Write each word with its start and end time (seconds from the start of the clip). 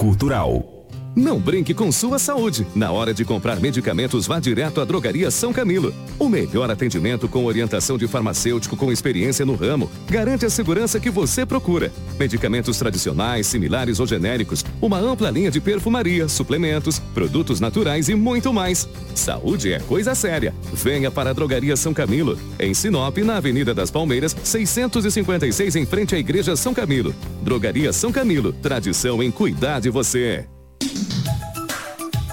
cultural. 0.00 0.79
Não 1.14 1.40
brinque 1.40 1.74
com 1.74 1.90
sua 1.90 2.18
saúde. 2.20 2.64
Na 2.74 2.92
hora 2.92 3.12
de 3.12 3.24
comprar 3.24 3.58
medicamentos, 3.58 4.28
vá 4.28 4.38
direto 4.38 4.80
à 4.80 4.84
Drogaria 4.84 5.28
São 5.30 5.52
Camilo. 5.52 5.92
O 6.18 6.28
melhor 6.28 6.70
atendimento 6.70 7.28
com 7.28 7.44
orientação 7.44 7.98
de 7.98 8.06
farmacêutico 8.06 8.76
com 8.76 8.92
experiência 8.92 9.44
no 9.44 9.56
ramo 9.56 9.90
garante 10.08 10.46
a 10.46 10.50
segurança 10.50 11.00
que 11.00 11.10
você 11.10 11.44
procura. 11.44 11.92
Medicamentos 12.18 12.78
tradicionais, 12.78 13.48
similares 13.48 13.98
ou 13.98 14.06
genéricos, 14.06 14.64
uma 14.80 14.98
ampla 14.98 15.30
linha 15.30 15.50
de 15.50 15.60
perfumaria, 15.60 16.28
suplementos, 16.28 17.00
produtos 17.12 17.58
naturais 17.58 18.08
e 18.08 18.14
muito 18.14 18.52
mais. 18.52 18.88
Saúde 19.12 19.72
é 19.72 19.80
coisa 19.80 20.14
séria. 20.14 20.54
Venha 20.72 21.10
para 21.10 21.30
a 21.30 21.32
Drogaria 21.32 21.76
São 21.76 21.92
Camilo, 21.92 22.38
em 22.58 22.72
Sinop, 22.72 23.18
na 23.18 23.36
Avenida 23.36 23.74
das 23.74 23.90
Palmeiras, 23.90 24.36
656 24.44 25.74
em 25.74 25.84
frente 25.84 26.14
à 26.14 26.18
Igreja 26.18 26.54
São 26.54 26.72
Camilo. 26.72 27.12
Drogaria 27.42 27.92
São 27.92 28.12
Camilo, 28.12 28.52
tradição 28.52 29.20
em 29.20 29.30
cuidar 29.30 29.80
de 29.80 29.90
você. 29.90 30.46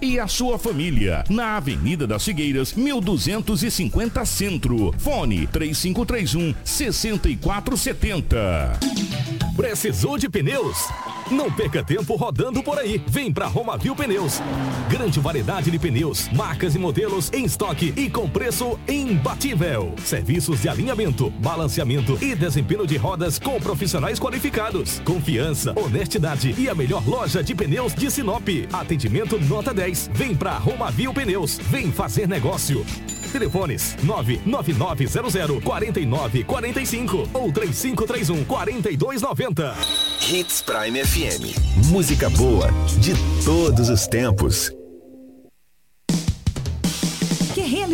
e 0.00 0.20
a 0.20 0.28
sua 0.28 0.56
família. 0.58 1.24
Na 1.28 1.56
Avenida 1.56 2.06
das 2.06 2.24
Figueiras, 2.24 2.74
1250 2.74 4.24
Centro. 4.24 4.94
Fone 4.98 5.48
3531 5.48 6.54
6470. 6.64 8.78
Precisou 9.58 10.16
de 10.16 10.28
pneus? 10.28 10.88
Não 11.32 11.50
perca 11.50 11.82
tempo 11.82 12.14
rodando 12.14 12.62
por 12.62 12.78
aí. 12.78 13.02
Vem 13.08 13.32
pra 13.32 13.48
Romavil 13.48 13.92
Pneus. 13.96 14.40
Grande 14.88 15.18
variedade 15.18 15.68
de 15.68 15.78
pneus, 15.80 16.28
marcas 16.28 16.76
e 16.76 16.78
modelos 16.78 17.28
em 17.32 17.44
estoque 17.44 17.92
e 17.96 18.08
com 18.08 18.30
preço 18.30 18.78
imbatível. 18.86 19.96
Serviços 20.04 20.62
de 20.62 20.68
alinhamento, 20.68 21.28
balanceamento 21.40 22.16
e 22.22 22.36
desempenho 22.36 22.86
de 22.86 22.96
rodas 22.96 23.36
com 23.40 23.60
profissionais 23.60 24.20
qualificados. 24.20 25.00
Confiança, 25.00 25.74
honestidade 25.76 26.54
e 26.56 26.68
a 26.68 26.74
melhor 26.74 27.04
loja 27.04 27.42
de 27.42 27.52
pneus 27.52 27.92
de 27.92 28.08
Sinop. 28.12 28.48
Atendimento 28.72 29.40
nota 29.40 29.74
10. 29.74 30.10
Vem 30.14 30.36
pra 30.36 30.56
Romavil 30.56 31.12
Pneus. 31.12 31.58
Vem 31.68 31.90
fazer 31.90 32.28
negócio. 32.28 32.86
Telefones 33.28 33.96
99900 34.02 35.62
4945 35.62 37.28
ou 37.32 37.52
3531 37.52 38.44
4290. 38.44 39.74
Hits 40.30 40.62
Prime 40.62 41.04
FM. 41.04 41.88
Música 41.90 42.28
boa 42.30 42.70
de 43.00 43.14
todos 43.44 43.88
os 43.88 44.06
tempos. 44.06 44.77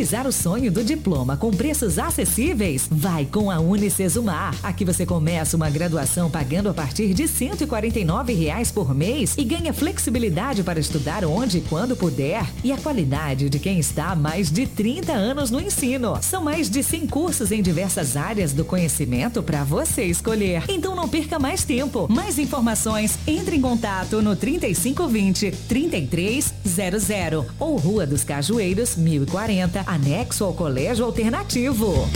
Realizar 0.05 0.27
o 0.27 0.33
sonho 0.33 0.71
do 0.71 0.85
diploma 0.85 1.35
com 1.35 1.51
preços 1.51 1.99
acessíveis? 1.99 2.87
Vai 2.91 3.25
com 3.25 3.51
a 3.51 3.59
Unicesumar. 3.59 4.55
Aqui 4.63 4.85
você 4.85 5.07
começa 5.07 5.57
uma 5.57 5.71
graduação 5.71 6.31
pagando 6.31 6.69
a 6.69 6.75
partir 6.75 7.15
de 7.15 7.27
149 7.27 8.35
reais 8.35 8.71
por 8.71 8.95
mês 8.95 9.35
e 9.39 9.45
ganha 9.45 9.73
flexibilidade 9.73 10.63
para 10.63 10.79
estudar 10.79 11.25
onde 11.25 11.59
e 11.59 11.61
quando 11.63 11.97
puder 11.97 12.45
e 12.63 12.71
a 12.71 12.77
qualidade 12.77 13.49
de 13.49 13.59
quem 13.59 13.79
está 13.79 14.11
há 14.11 14.15
mais 14.15 14.51
de 14.51 14.67
30 14.67 15.13
anos 15.13 15.51
no 15.51 15.59
ensino. 15.59 16.19
São 16.21 16.45
mais 16.45 16.69
de 16.69 16.83
100 16.83 17.07
cursos 17.07 17.51
em 17.51 17.63
diversas 17.63 18.15
áreas 18.15 18.53
do 18.53 18.65
conhecimento 18.65 19.43
para 19.43 19.65
você 19.65 20.05
escolher. 20.05 20.65
Então 20.69 20.95
não 20.95 21.09
perca 21.09 21.39
mais 21.39 21.65
tempo. 21.65 22.07
Mais 22.13 22.39
informações, 22.39 23.19
entre 23.27 23.57
em 23.57 23.61
contato 23.61 24.21
no 24.21 24.37
3520 24.37 25.51
3300 25.67 27.47
ou 27.59 27.77
Rua 27.77 28.07
dos 28.07 28.23
Cajueiros, 28.23 28.97
1040, 28.97 29.81
anexo 29.95 30.45
ao 30.45 30.53
Colégio 30.53 31.05
Alternativo. 31.05 32.09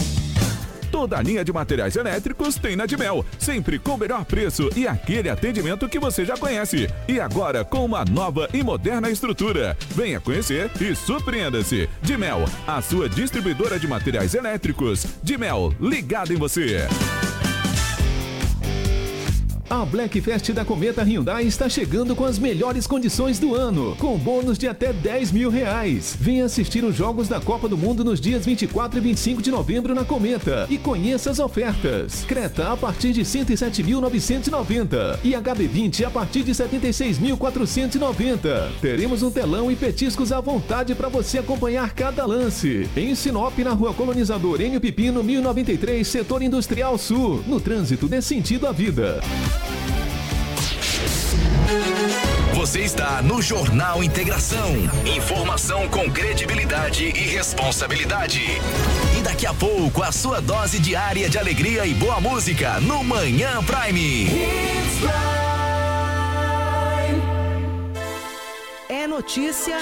Toda 0.90 1.18
a 1.18 1.22
linha 1.22 1.44
de 1.44 1.52
materiais 1.52 1.94
elétricos 1.96 2.56
tem 2.56 2.74
na 2.74 2.86
Dimel, 2.86 3.24
sempre 3.38 3.78
com 3.78 3.92
o 3.92 3.98
melhor 3.98 4.24
preço 4.24 4.68
e 4.74 4.88
aquele 4.88 5.28
atendimento 5.28 5.88
que 5.88 5.98
você 5.98 6.24
já 6.24 6.36
conhece. 6.36 6.88
E 7.06 7.20
agora 7.20 7.64
com 7.64 7.84
uma 7.84 8.04
nova 8.04 8.48
e 8.52 8.62
moderna 8.64 9.10
estrutura. 9.10 9.76
Venha 9.90 10.18
conhecer 10.18 10.70
e 10.80 10.94
surpreenda-se. 10.94 11.88
Dimel, 12.02 12.44
a 12.66 12.82
sua 12.82 13.08
distribuidora 13.08 13.78
de 13.78 13.86
materiais 13.86 14.34
elétricos. 14.34 15.06
Dimel, 15.22 15.72
ligado 15.80 16.32
em 16.32 16.36
você. 16.36 16.88
A 19.70 19.84
Black 19.84 20.18
Fest 20.22 20.50
da 20.52 20.64
Cometa 20.64 21.02
Hyundai 21.02 21.44
está 21.44 21.68
chegando 21.68 22.16
com 22.16 22.24
as 22.24 22.38
melhores 22.38 22.86
condições 22.86 23.38
do 23.38 23.54
ano, 23.54 23.94
com 23.96 24.16
bônus 24.16 24.56
de 24.56 24.66
até 24.66 24.94
10 24.94 25.30
mil 25.30 25.50
reais. 25.50 26.16
Venha 26.18 26.46
assistir 26.46 26.82
os 26.84 26.96
Jogos 26.96 27.28
da 27.28 27.38
Copa 27.38 27.68
do 27.68 27.76
Mundo 27.76 28.02
nos 28.02 28.18
dias 28.18 28.46
24 28.46 28.98
e 28.98 29.02
25 29.02 29.42
de 29.42 29.50
novembro 29.50 29.94
na 29.94 30.06
Cometa 30.06 30.66
e 30.70 30.78
conheça 30.78 31.30
as 31.30 31.38
ofertas. 31.38 32.24
Creta 32.26 32.72
a 32.72 32.78
partir 32.78 33.12
de 33.12 33.20
107.990 33.20 35.18
e 35.22 35.32
HB20 35.32 36.06
a 36.06 36.10
partir 36.10 36.44
de 36.44 36.52
76.490. 36.52 38.70
Teremos 38.80 39.22
um 39.22 39.30
telão 39.30 39.70
e 39.70 39.76
petiscos 39.76 40.32
à 40.32 40.40
vontade 40.40 40.94
para 40.94 41.10
você 41.10 41.40
acompanhar 41.40 41.92
cada 41.92 42.24
lance. 42.24 42.88
Em 42.96 43.14
Sinop, 43.14 43.58
na 43.58 43.72
Rua 43.72 43.92
Colonizador 43.92 44.62
Enio 44.62 44.80
Pipino, 44.80 45.22
1093, 45.22 46.08
Setor 46.08 46.40
Industrial 46.40 46.96
Sul. 46.96 47.44
No 47.46 47.60
trânsito 47.60 48.08
dê 48.08 48.22
sentido 48.22 48.66
à 48.66 48.72
vida. 48.72 49.20
Você 52.54 52.80
está 52.80 53.22
no 53.22 53.40
Jornal 53.40 54.02
Integração. 54.02 54.74
Informação 55.06 55.88
com 55.88 56.10
credibilidade 56.10 57.04
e 57.04 57.20
responsabilidade. 57.20 58.42
E 59.18 59.22
daqui 59.22 59.46
a 59.46 59.54
pouco, 59.54 60.02
a 60.02 60.10
sua 60.12 60.40
dose 60.40 60.78
diária 60.78 61.28
de 61.28 61.38
alegria 61.38 61.86
e 61.86 61.94
boa 61.94 62.20
música 62.20 62.80
no 62.80 63.02
Manhã 63.04 63.62
Prime. 63.64 64.28
É 68.88 69.06
notícia. 69.06 69.78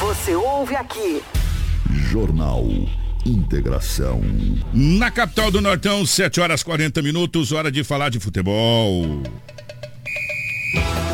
Você 0.00 0.34
ouve 0.34 0.76
aqui. 0.76 1.22
Jornal 1.90 2.64
Integração. 3.26 4.20
Na 4.72 5.10
capital 5.10 5.50
do 5.50 5.60
Nortão, 5.60 6.04
7 6.04 6.40
horas 6.40 6.62
40 6.62 7.00
minutos, 7.00 7.52
hora 7.52 7.72
de 7.72 7.82
falar 7.82 8.10
de 8.10 8.20
futebol. 8.20 9.22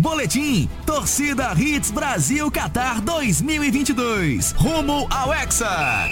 Boletim 0.03 0.69
Torcida 0.87 1.53
Hits 1.56 1.91
Brasil 1.91 2.50
Qatar 2.50 3.00
2022. 3.00 4.53
Rumo 4.53 5.06
ao 5.10 5.32
Hexa. 5.32 6.09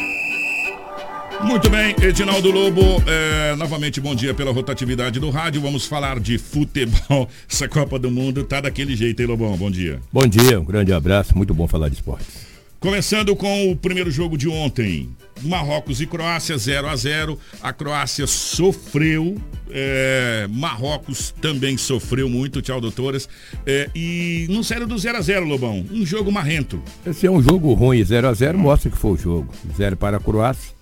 Muito 1.43 1.71
bem, 1.71 1.95
Edinaldo 2.03 2.51
Lobo, 2.51 2.81
é, 3.07 3.55
novamente 3.57 4.01
bom 4.01 4.15
dia 4.15 4.35
pela 4.35 4.53
rotatividade 4.53 5.21
do 5.21 5.31
rádio. 5.31 5.61
Vamos 5.61 5.87
falar 5.87 6.19
de 6.19 6.37
futebol. 6.37 7.29
Essa 7.49 7.69
Copa 7.69 7.99
do 7.99 8.11
Mundo 8.11 8.45
tá 8.45 8.61
daquele 8.61 8.97
jeito, 8.97 9.21
hein, 9.21 9.27
Lobão? 9.27 9.57
Bom 9.57 9.71
dia. 9.71 10.01
Bom 10.13 10.27
dia, 10.27 10.61
um 10.61 10.65
grande 10.65 10.93
abraço, 10.93 11.37
muito 11.37 11.55
bom 11.55 11.69
falar 11.69 11.89
de 11.89 11.95
esportes. 11.95 12.48
Começando 12.81 13.35
com 13.35 13.73
o 13.73 13.77
primeiro 13.77 14.09
jogo 14.09 14.39
de 14.39 14.49
ontem. 14.49 15.09
Marrocos 15.43 16.01
e 16.01 16.07
Croácia 16.07 16.57
0 16.57 16.87
a 16.87 16.95
0 16.95 17.39
A 17.61 17.73
Croácia 17.73 18.25
sofreu, 18.25 19.37
é, 19.69 20.47
Marrocos 20.49 21.35
também 21.41 21.77
sofreu 21.77 22.29
muito, 22.29 22.63
tchau 22.63 22.81
doutoras. 22.81 23.29
É, 23.67 23.91
e 23.97 24.47
não 24.49 24.63
saiu 24.63 24.87
do 24.87 24.97
0 24.97 25.19
a 25.19 25.21
0 25.21 25.45
Lobão. 25.45 25.85
Um 25.91 26.07
jogo 26.07 26.31
marrento. 26.31 26.81
Esse 27.05 27.27
é 27.27 27.31
um 27.31 27.43
jogo 27.43 27.75
ruim, 27.75 28.05
0 28.05 28.29
a 28.29 28.33
0 28.33 28.57
mostra 28.57 28.89
que 28.89 28.97
foi 28.97 29.11
o 29.11 29.17
jogo. 29.17 29.53
0 29.77 29.97
para 29.97 30.19
a 30.19 30.21
Croácia, 30.21 30.73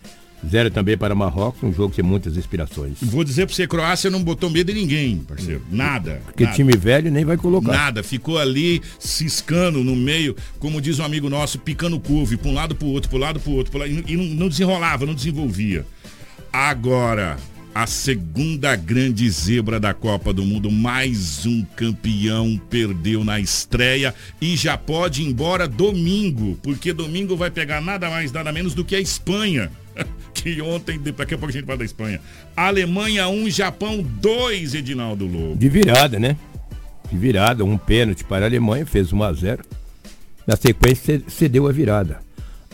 Zero 0.48 0.70
também 0.70 0.96
para 0.96 1.14
Marrocos, 1.14 1.62
um 1.62 1.72
jogo 1.72 1.90
que 1.90 1.96
tem 1.96 2.04
muitas 2.04 2.36
inspirações. 2.36 2.98
Vou 3.00 3.24
dizer 3.24 3.46
para 3.46 3.54
você, 3.54 3.66
Croácia 3.66 4.10
não 4.10 4.22
botou 4.22 4.50
medo 4.50 4.70
em 4.70 4.74
ninguém, 4.74 5.18
parceiro. 5.18 5.62
Nada. 5.70 6.20
Porque 6.24 6.44
nada. 6.44 6.56
time 6.56 6.76
velho 6.76 7.10
nem 7.10 7.24
vai 7.24 7.36
colocar. 7.36 7.72
Nada, 7.72 8.02
ficou 8.02 8.38
ali 8.38 8.82
ciscando 8.98 9.82
no 9.82 9.96
meio, 9.96 10.36
como 10.58 10.80
diz 10.80 10.98
um 10.98 11.04
amigo 11.04 11.28
nosso, 11.28 11.58
picando 11.58 11.98
curva, 11.98 12.36
para 12.36 12.50
um 12.50 12.54
lado 12.54 12.74
para 12.74 12.86
o 12.86 12.90
outro, 12.90 13.08
para 13.08 13.18
um 13.18 13.22
lado 13.22 13.40
para 13.40 13.50
o 13.50 13.54
outro, 13.54 13.78
lado, 13.78 13.90
e 13.90 14.16
não, 14.16 14.24
não 14.24 14.48
desenrolava, 14.48 15.06
não 15.06 15.14
desenvolvia. 15.14 15.86
Agora, 16.52 17.36
a 17.74 17.86
segunda 17.86 18.74
grande 18.74 19.28
zebra 19.28 19.78
da 19.78 19.92
Copa 19.92 20.32
do 20.32 20.44
Mundo, 20.44 20.70
mais 20.70 21.44
um 21.44 21.62
campeão 21.76 22.58
perdeu 22.70 23.22
na 23.22 23.38
estreia 23.38 24.14
e 24.40 24.56
já 24.56 24.78
pode 24.78 25.22
ir 25.22 25.26
embora 25.26 25.68
domingo, 25.68 26.58
porque 26.62 26.92
domingo 26.92 27.36
vai 27.36 27.50
pegar 27.50 27.82
nada 27.82 28.08
mais, 28.08 28.32
nada 28.32 28.50
menos 28.50 28.72
do 28.72 28.82
que 28.82 28.96
a 28.96 29.00
Espanha. 29.00 29.70
que 30.34 30.60
ontem, 30.60 30.98
daqui 30.98 31.34
a 31.34 31.38
pouco 31.38 31.46
a 31.46 31.52
gente 31.52 31.64
fala 31.64 31.78
da 31.78 31.84
Espanha. 31.84 32.20
Alemanha 32.56 33.28
1, 33.28 33.50
Japão 33.50 34.02
2, 34.02 34.74
Edinaldo 34.74 35.26
Lobo. 35.26 35.56
De 35.56 35.68
virada, 35.68 36.18
né? 36.18 36.36
De 37.10 37.16
virada, 37.16 37.64
um 37.64 37.78
pênalti 37.78 38.24
para 38.24 38.46
a 38.46 38.48
Alemanha, 38.48 38.84
fez 38.84 39.12
1 39.12 39.22
a 39.22 39.32
0 39.32 39.64
Na 40.46 40.56
sequência, 40.56 41.22
cedeu 41.28 41.68
a 41.68 41.72
virada. 41.72 42.20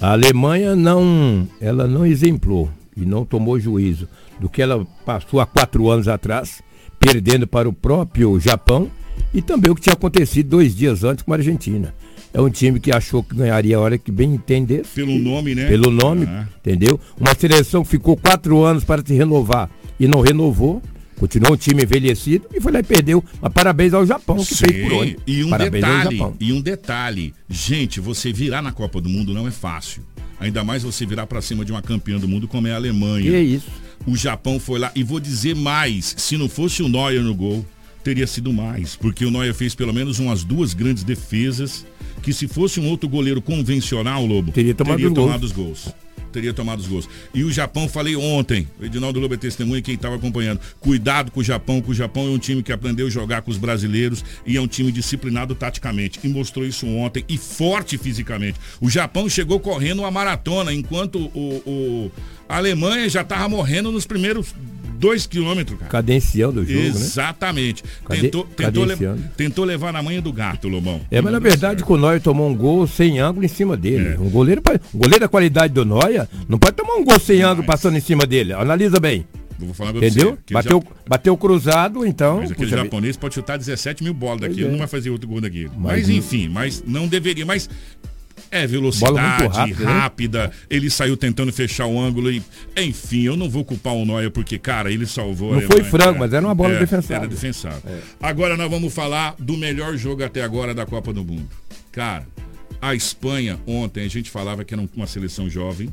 A 0.01 0.13
Alemanha 0.13 0.75
não, 0.75 1.49
ela 1.61 1.87
não 1.87 2.05
exemplou 2.05 2.71
e 2.97 3.05
não 3.05 3.25
tomou 3.25 3.59
juízo 3.59 4.09
do 4.41 4.49
que 4.49 4.61
ela 4.61 4.85
passou 5.07 5.41
há 5.41 5.47
quatro 5.47 5.89
anos 5.89 6.09
atrás, 6.09 6.63
perdendo 6.99 7.47
para 7.47 7.69
o 7.69 7.73
próprio 7.73 8.39
Japão 8.41 8.91
e 9.33 9.41
também 9.41 9.71
o 9.71 9.75
que 9.75 9.83
tinha 9.83 9.95
acontecido 9.95 10.49
dois 10.49 10.75
dias 10.75 11.05
antes 11.05 11.23
com 11.23 11.33
a 11.33 11.37
Argentina. 11.37 11.95
É 12.35 12.41
um 12.41 12.49
time 12.49 12.81
que 12.81 12.91
achou 12.91 13.23
que 13.23 13.35
ganharia 13.35 13.77
a 13.77 13.81
hora 13.81 13.99
que 13.99 14.11
bem 14.11 14.35
entender. 14.35 14.85
Pelo 14.95 15.19
nome, 15.19 15.55
né? 15.55 15.69
Pelo 15.69 15.91
nome, 15.91 16.25
ah. 16.27 16.49
entendeu? 16.59 16.99
Uma 17.19 17.35
seleção 17.35 17.85
que 17.85 17.91
ficou 17.91 18.17
quatro 18.17 18.63
anos 18.65 18.85
para 18.85 19.03
se 19.05 19.13
renovar 19.15 19.71
e 20.01 20.09
não 20.09 20.21
renovou. 20.21 20.83
Continuou 21.19 21.55
um 21.55 21.57
time 21.57 21.85
envelhecido 21.85 22.47
e 22.53 22.61
foi 22.61 22.73
lá 22.73 22.81
e 22.81 22.83
perdeu. 22.83 23.23
Mas 23.41 23.53
parabéns 23.53 23.95
ao 23.95 24.05
Japão 24.05 24.39
que 24.39 24.55
Sim, 24.55 24.67
fez 24.67 24.83
por 24.83 24.93
onde. 24.95 25.17
E 25.27 25.45
um 25.45 25.51
parabéns 25.51 25.85
detalhe, 25.85 26.23
e 26.41 26.53
um 26.53 26.61
detalhe, 26.61 27.35
gente, 27.49 28.01
você 28.01 28.33
virar 28.33 28.61
na 28.61 28.73
Copa 28.73 29.01
do 29.01 29.09
Mundo 29.09 29.33
não 29.33 29.47
é 29.47 29.51
fácil. 29.51 30.03
Ainda 30.41 30.65
mais 30.65 30.83
você 30.83 31.07
virar 31.07 31.27
para 31.27 31.41
cima 31.41 31.65
de 31.65 31.71
uma 31.71 31.81
campeã 31.81 32.19
do 32.19 32.27
mundo 32.27 32.49
como 32.49 32.67
é 32.67 32.73
a 32.73 32.77
Alemanha. 32.77 33.31
Que 33.31 33.37
é 33.37 33.43
isso? 33.43 33.69
O 34.05 34.17
Japão 34.17 34.59
foi 34.59 34.81
lá 34.81 34.91
e 34.97 35.05
vou 35.05 35.21
dizer 35.21 35.55
mais, 35.55 36.15
se 36.19 36.37
não 36.37 36.49
fosse 36.49 36.83
o 36.83 36.89
Neuer 36.89 37.23
no 37.23 37.33
gol, 37.33 37.65
teria 38.03 38.27
sido 38.27 38.53
mais, 38.53 38.97
porque 38.97 39.25
o 39.25 39.31
Neuer 39.31 39.55
fez 39.55 39.77
pelo 39.77 39.93
menos 39.93 40.19
umas 40.19 40.43
duas 40.43 40.75
grandes 40.75 41.05
defesas 41.05 41.87
que 42.23 42.33
se 42.33 42.49
fosse 42.49 42.81
um 42.81 42.89
outro 42.89 43.09
goleiro 43.09 43.43
convencional, 43.43 44.25
Lobo, 44.25 44.53
teria 44.53 44.75
tomado, 44.75 44.97
teria 44.97 45.09
os, 45.09 45.15
tomado 45.15 45.41
gols. 45.41 45.51
os 45.51 45.53
gols 45.53 45.95
teria 46.33 46.53
tomado 46.53 46.81
os 46.81 46.87
gols. 46.87 47.09
E 47.33 47.45
o 47.45 47.53
Japão, 47.53 47.89
falei 47.89 48.17
ontem, 48.17 48.67
o 48.81 48.85
Edinaldo 48.85 49.21
Lobo 49.21 49.35
é 49.35 49.37
testemunha 49.37 49.83
quem 49.83 49.95
estava 49.95 50.17
acompanhando. 50.17 50.61
Cuidado 50.81 51.31
com 51.31 51.41
o 51.41 51.45
Japão, 51.45 51.81
que 51.81 51.91
o 51.91 51.95
Japão 51.95 52.27
é 52.27 52.31
um 52.31 52.39
time 52.39 52.63
que 52.63 52.73
aprendeu 52.73 53.07
a 53.07 53.11
jogar 53.11 53.43
com 53.43 53.51
os 53.51 53.59
brasileiros 53.59 54.25
e 54.47 54.57
é 54.57 54.61
um 54.61 54.67
time 54.67 54.91
disciplinado 54.91 55.55
taticamente. 55.55 56.19
E 56.25 56.29
mostrou 56.29 56.65
isso 56.67 56.87
ontem 56.87 57.25
e 57.29 57.37
forte 57.37 57.99
fisicamente. 57.99 58.59
O 58.81 58.89
Japão 58.89 59.29
chegou 59.29 59.61
correndo 59.61 60.01
uma 60.01 60.11
maratona, 60.11 60.73
enquanto 60.73 61.31
o, 61.35 61.63
o 61.67 62.11
a 62.49 62.57
Alemanha 62.57 63.09
já 63.09 63.23
estava 63.23 63.49
morrendo 63.49 63.93
nos 63.93 64.07
primeiros 64.07 64.55
dois 65.03 65.27
quilômetros, 65.27 65.77
cara. 65.81 65.91
Cadenciando 65.91 66.61
o 66.61 66.65
jogo, 66.65 66.81
né? 66.81 66.87
Exatamente. 66.87 67.83
Tentou, 68.09 68.45
tentou, 68.45 68.85
le... 68.85 68.97
tentou, 69.37 69.65
levar 69.65 69.93
na 69.93 70.01
manha 70.01 70.23
do 70.23 70.33
gato, 70.33 70.69
Lobão. 70.69 71.01
É, 71.11 71.21
mas 71.21 71.33
na 71.33 71.41
verdade 71.41 71.83
o 71.85 71.97
Noia 71.97 72.21
tomou 72.21 72.49
um 72.49 72.55
gol 72.55 72.87
sem 72.87 73.19
ângulo 73.19 73.45
em 73.45 73.49
cima 73.49 73.77
dele. 73.77 74.15
É. 74.15 74.21
Um, 74.21 74.31
goleiro, 74.31 74.63
um 74.95 74.99
goleiro 74.99 75.21
da 75.21 75.29
qualidade 75.29 75.75
do 75.75 75.85
Noia 75.85 76.29
não 76.49 76.57
pode 76.57 76.77
tomar 76.77 76.95
um 76.95 77.05
gol 77.05 77.19
sem 77.19 77.43
ângulo 77.43 77.67
passando 77.67 77.97
em 77.97 78.01
cima 78.01 78.25
dele. 78.25 78.53
Analisa 78.53 79.01
bem. 79.01 79.27
vou 79.59 79.75
falar 79.75 79.91
Entendeu? 79.91 80.39
Você, 80.47 80.55
bateu, 80.55 80.81
já... 80.81 80.95
bateu 81.09 81.37
cruzado, 81.37 82.07
então. 82.07 82.37
Mas 82.37 82.53
aquele 82.53 82.71
japonês 82.71 83.17
pode 83.17 83.35
chutar 83.35 83.59
17 83.59 84.05
mil 84.05 84.15
bolas 84.15 84.43
daqui, 84.43 84.65
é. 84.65 84.69
não 84.69 84.79
vai 84.79 84.87
fazer 84.87 85.11
outro 85.11 85.29
gol 85.29 85.41
daqui. 85.41 85.69
Mas, 85.77 86.07
mas 86.07 86.09
enfim, 86.09 86.49
mas 86.49 86.85
não 86.87 87.09
deveria. 87.09 87.45
Mas 87.45 87.69
é 88.53 88.67
velocidade 88.67 89.17
rápida, 89.17 89.85
rápida. 89.85 90.47
Né? 90.49 90.53
ele 90.69 90.91
saiu 90.91 91.17
tentando 91.17 91.51
fechar 91.51 91.87
o 91.87 91.99
ângulo 91.99 92.31
e, 92.31 92.43
enfim, 92.77 93.23
eu 93.23 93.35
não 93.35 93.49
vou 93.49 93.65
culpar 93.65 93.95
o 93.95 94.05
Neuer 94.05 94.31
porque, 94.31 94.59
cara, 94.59 94.93
ele 94.93 95.07
salvou. 95.07 95.55
Não 95.55 95.63
foi 95.63 95.83
frango, 95.83 96.19
mas 96.19 96.35
era 96.35 96.47
uma 96.47 96.55
bola 96.55 96.75
é, 96.75 96.79
defensável. 96.79 97.17
Era 97.17 97.27
defensável. 97.27 97.81
É. 97.87 97.99
Agora 98.21 98.55
nós 98.57 98.71
vamos 98.71 98.93
falar 98.93 99.35
do 99.39 99.57
melhor 99.57 99.97
jogo 99.97 100.23
até 100.23 100.43
agora 100.43 100.75
da 100.75 100.85
Copa 100.85 101.15
do 101.15 101.25
Mundo. 101.25 101.49
Cara, 101.91 102.29
a 102.81 102.95
Espanha 102.95 103.59
ontem 103.67 104.05
a 104.05 104.09
gente 104.09 104.31
falava 104.31 104.65
que 104.65 104.75
era 104.75 104.87
uma 104.95 105.07
seleção 105.07 105.49
jovem 105.49 105.89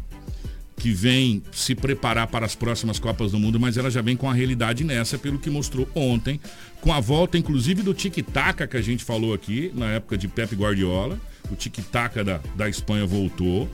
que 0.75 0.91
vem 0.91 1.43
se 1.51 1.75
preparar 1.75 2.27
para 2.27 2.45
as 2.45 2.55
próximas 2.55 2.99
Copas 2.99 3.31
do 3.31 3.39
Mundo, 3.39 3.59
mas 3.59 3.77
ela 3.77 3.91
já 3.91 4.01
vem 4.01 4.15
com 4.15 4.29
a 4.29 4.33
realidade 4.33 4.83
nessa, 4.83 5.17
pelo 5.17 5.37
que 5.37 5.49
mostrou 5.49 5.87
ontem, 5.93 6.39
com 6.79 6.93
a 6.93 7.01
volta 7.01 7.37
inclusive 7.37 7.83
do 7.83 7.93
tic-tac 7.93 8.65
que 8.65 8.77
a 8.77 8.81
gente 8.81 9.03
falou 9.03 9.33
aqui 9.33 9.71
na 9.75 9.91
época 9.91 10.17
de 10.17 10.27
Pep 10.29 10.55
Guardiola 10.55 11.19
o 11.53 11.55
tic-tac 11.55 12.23
da, 12.23 12.39
da 12.55 12.69
Espanha 12.69 13.05
voltou. 13.05 13.69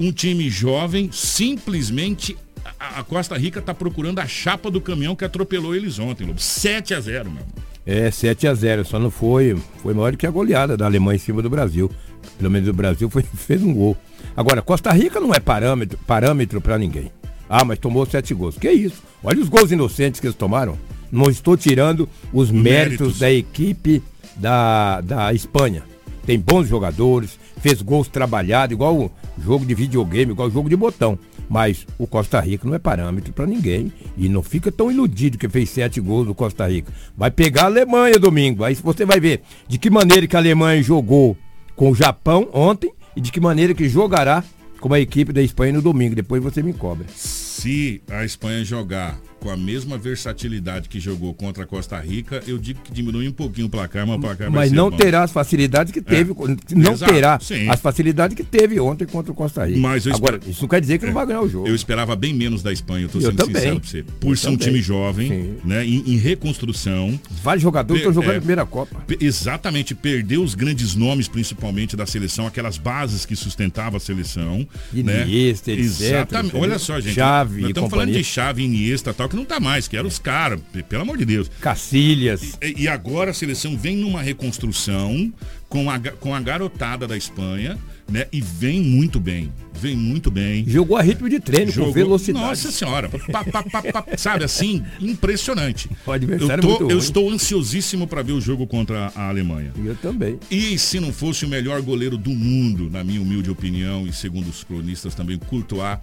Um 0.00 0.12
time 0.12 0.48
jovem, 0.48 1.10
simplesmente 1.12 2.36
a, 2.78 3.00
a 3.00 3.04
Costa 3.04 3.36
Rica 3.36 3.60
está 3.60 3.74
procurando 3.74 4.18
a 4.18 4.26
chapa 4.26 4.70
do 4.70 4.80
caminhão 4.80 5.16
que 5.16 5.24
atropelou 5.24 5.74
eles 5.74 5.98
ontem, 5.98 6.26
Lobo. 6.26 6.40
7 6.40 6.94
a 6.94 7.00
0 7.00 7.30
meu. 7.30 7.44
É, 7.86 8.10
7 8.10 8.46
a 8.46 8.54
0 8.54 8.84
só 8.84 8.98
não 8.98 9.10
foi, 9.10 9.56
foi 9.82 9.94
maior 9.94 10.12
do 10.12 10.18
que 10.18 10.26
a 10.26 10.30
goleada 10.30 10.76
da 10.76 10.84
Alemanha 10.84 11.16
em 11.16 11.20
cima 11.20 11.40
do 11.42 11.48
Brasil. 11.48 11.90
Pelo 12.36 12.50
menos 12.50 12.68
o 12.68 12.72
Brasil 12.72 13.08
foi, 13.08 13.22
fez 13.34 13.62
um 13.62 13.72
gol. 13.72 13.96
Agora, 14.36 14.62
Costa 14.62 14.92
Rica 14.92 15.18
não 15.18 15.32
é 15.32 15.40
parâmetro, 15.40 15.98
parâmetro 16.06 16.60
para 16.60 16.78
ninguém. 16.78 17.10
Ah, 17.48 17.64
mas 17.64 17.78
tomou 17.78 18.04
sete 18.04 18.34
gols. 18.34 18.58
Que 18.58 18.70
isso? 18.70 19.02
Olha 19.22 19.40
os 19.40 19.48
gols 19.48 19.72
inocentes 19.72 20.20
que 20.20 20.26
eles 20.26 20.36
tomaram. 20.36 20.78
Não 21.10 21.30
estou 21.30 21.56
tirando 21.56 22.06
os 22.32 22.50
méritos, 22.50 22.98
méritos. 22.98 23.18
da 23.18 23.32
equipe 23.32 24.02
da, 24.36 25.00
da 25.00 25.32
Espanha 25.32 25.82
tem 26.28 26.38
bons 26.38 26.68
jogadores, 26.68 27.38
fez 27.58 27.80
gols 27.80 28.06
trabalhados, 28.06 28.74
igual 28.74 29.10
jogo 29.42 29.64
de 29.64 29.74
videogame, 29.74 30.32
igual 30.32 30.50
jogo 30.50 30.68
de 30.68 30.76
botão. 30.76 31.18
Mas 31.48 31.86
o 31.96 32.06
Costa 32.06 32.38
Rica 32.38 32.68
não 32.68 32.74
é 32.74 32.78
parâmetro 32.78 33.32
para 33.32 33.46
ninguém. 33.46 33.90
E 34.14 34.28
não 34.28 34.42
fica 34.42 34.70
tão 34.70 34.92
iludido 34.92 35.38
que 35.38 35.48
fez 35.48 35.70
sete 35.70 36.02
gols 36.02 36.26
do 36.26 36.34
Costa 36.34 36.68
Rica. 36.68 36.92
Vai 37.16 37.30
pegar 37.30 37.62
a 37.62 37.64
Alemanha 37.64 38.18
domingo. 38.18 38.62
Aí 38.62 38.74
você 38.74 39.06
vai 39.06 39.18
ver 39.18 39.40
de 39.66 39.78
que 39.78 39.88
maneira 39.88 40.26
que 40.26 40.36
a 40.36 40.38
Alemanha 40.38 40.82
jogou 40.82 41.34
com 41.74 41.92
o 41.92 41.94
Japão 41.94 42.46
ontem 42.52 42.92
e 43.16 43.22
de 43.22 43.32
que 43.32 43.40
maneira 43.40 43.72
que 43.72 43.88
jogará 43.88 44.44
com 44.82 44.92
a 44.92 45.00
equipe 45.00 45.32
da 45.32 45.40
Espanha 45.40 45.72
no 45.72 45.80
domingo. 45.80 46.14
Depois 46.14 46.42
você 46.42 46.62
me 46.62 46.74
cobra. 46.74 47.06
Se 47.08 48.02
a 48.10 48.22
Espanha 48.22 48.62
jogar 48.62 49.18
com 49.40 49.50
a 49.50 49.56
mesma 49.56 49.96
versatilidade 49.96 50.88
que 50.88 50.98
jogou 50.98 51.32
contra 51.34 51.64
a 51.64 51.66
Costa 51.66 51.98
Rica, 52.00 52.42
eu 52.46 52.58
digo 52.58 52.80
que 52.82 52.92
diminui 52.92 53.28
um 53.28 53.32
pouquinho 53.32 53.66
o 53.66 53.70
placar, 53.70 54.06
mas 54.06 54.16
o 54.16 54.20
placar 54.20 54.50
Mas 54.50 54.72
não 54.72 54.90
terá 54.90 55.22
as 55.22 55.32
facilidades 55.32 55.92
que 55.92 56.00
teve, 56.00 56.32
é. 56.32 56.74
não 56.74 56.92
Exato, 56.92 57.12
terá 57.12 57.38
sim. 57.40 57.68
as 57.68 57.80
facilidades 57.80 58.36
que 58.36 58.42
teve 58.42 58.80
ontem 58.80 59.06
contra 59.06 59.32
o 59.32 59.34
Costa 59.34 59.66
Rica. 59.66 59.78
Mas 59.78 60.06
Agora, 60.06 60.40
isso 60.46 60.62
não 60.62 60.68
quer 60.68 60.80
dizer 60.80 60.98
que 60.98 61.04
é. 61.04 61.08
não 61.08 61.14
vai 61.14 61.26
ganhar 61.26 61.42
o 61.42 61.48
jogo. 61.48 61.68
Eu 61.68 61.74
esperava 61.74 62.16
bem 62.16 62.34
menos 62.34 62.62
da 62.62 62.72
Espanha, 62.72 63.04
eu 63.04 63.08
tô 63.08 63.20
sendo 63.20 63.36
também. 63.36 63.54
sincero 63.54 63.80
pra 63.80 63.88
você. 63.88 64.02
Por 64.02 64.30
eu 64.30 64.36
ser 64.36 64.42
também. 64.42 64.56
um 64.56 64.58
time 64.58 64.82
jovem, 64.82 65.28
sim. 65.28 65.56
né, 65.64 65.86
em, 65.86 66.14
em, 66.14 66.16
reconstrução. 66.16 67.18
Vários 67.42 67.62
jogadores 67.62 68.00
estão 68.00 68.12
jogando 68.12 68.32
é, 68.32 68.36
a 68.36 68.40
primeira 68.40 68.66
Copa. 68.66 69.04
Exatamente, 69.20 69.94
perdeu 69.94 70.42
os 70.42 70.54
grandes 70.54 70.94
nomes, 70.94 71.28
principalmente 71.28 71.96
da 71.96 72.06
seleção, 72.06 72.46
aquelas 72.46 72.78
bases 72.78 73.24
que 73.24 73.36
sustentavam 73.36 73.96
a 73.96 74.00
seleção. 74.00 74.66
Iniesta, 74.92 75.70
né? 75.70 75.78
etc. 75.78 76.00
Exatamente. 76.00 76.56
Olha 76.56 76.78
só, 76.78 77.00
gente. 77.00 77.14
Chave, 77.14 77.60
nós 77.60 77.70
estamos 77.70 77.90
falando 77.90 78.12
de 78.12 78.24
chave, 78.24 78.62
Iniesta 78.62 79.14
tal, 79.14 79.27
que 79.28 79.36
não 79.36 79.44
tá 79.44 79.60
mais, 79.60 79.86
que 79.86 79.96
era 79.96 80.06
os 80.06 80.18
caras, 80.18 80.60
pelo 80.88 81.02
amor 81.02 81.16
de 81.16 81.24
Deus. 81.24 81.50
Cacilhas. 81.60 82.58
E, 82.62 82.82
e, 82.82 82.88
agora 82.88 83.30
a 83.30 83.34
seleção 83.34 83.76
vem 83.76 83.96
numa 83.96 84.22
reconstrução 84.22 85.32
com 85.68 85.90
a, 85.90 85.98
com 85.98 86.34
a 86.34 86.40
garotada 86.40 87.06
da 87.06 87.16
Espanha, 87.16 87.78
né? 88.10 88.26
E 88.32 88.40
vem 88.40 88.80
muito 88.80 89.20
bem. 89.20 89.52
Vem 89.74 89.94
muito 89.94 90.30
bem. 90.30 90.64
Jogou 90.66 90.96
a 90.96 91.02
ritmo 91.02 91.28
de 91.28 91.38
treino, 91.38 91.70
Jogou, 91.70 91.92
com 91.92 91.94
velocidade. 91.94 92.44
Nossa 92.44 92.72
senhora, 92.72 93.08
pá, 93.30 93.44
pá, 93.44 93.62
pá, 93.62 94.04
sabe 94.16 94.44
assim, 94.44 94.82
impressionante. 95.00 95.88
O 96.06 96.12
adversário 96.12 96.64
eu, 96.64 96.76
tô, 96.78 96.90
é 96.90 96.92
eu 96.94 96.98
estou 96.98 97.30
ansiosíssimo 97.30 98.06
para 98.06 98.22
ver 98.22 98.32
o 98.32 98.40
jogo 98.40 98.66
contra 98.66 99.12
a 99.14 99.28
Alemanha. 99.28 99.72
Eu 99.84 99.94
também. 99.96 100.38
E 100.50 100.78
se 100.78 100.98
não 100.98 101.12
fosse 101.12 101.44
o 101.44 101.48
melhor 101.48 101.82
goleiro 101.82 102.16
do 102.16 102.30
mundo, 102.30 102.88
na 102.90 103.04
minha 103.04 103.20
humilde 103.20 103.50
opinião, 103.50 104.06
e 104.06 104.12
segundo 104.12 104.48
os 104.48 104.64
cronistas 104.64 105.14
também, 105.14 105.38
Courtois, 105.38 105.98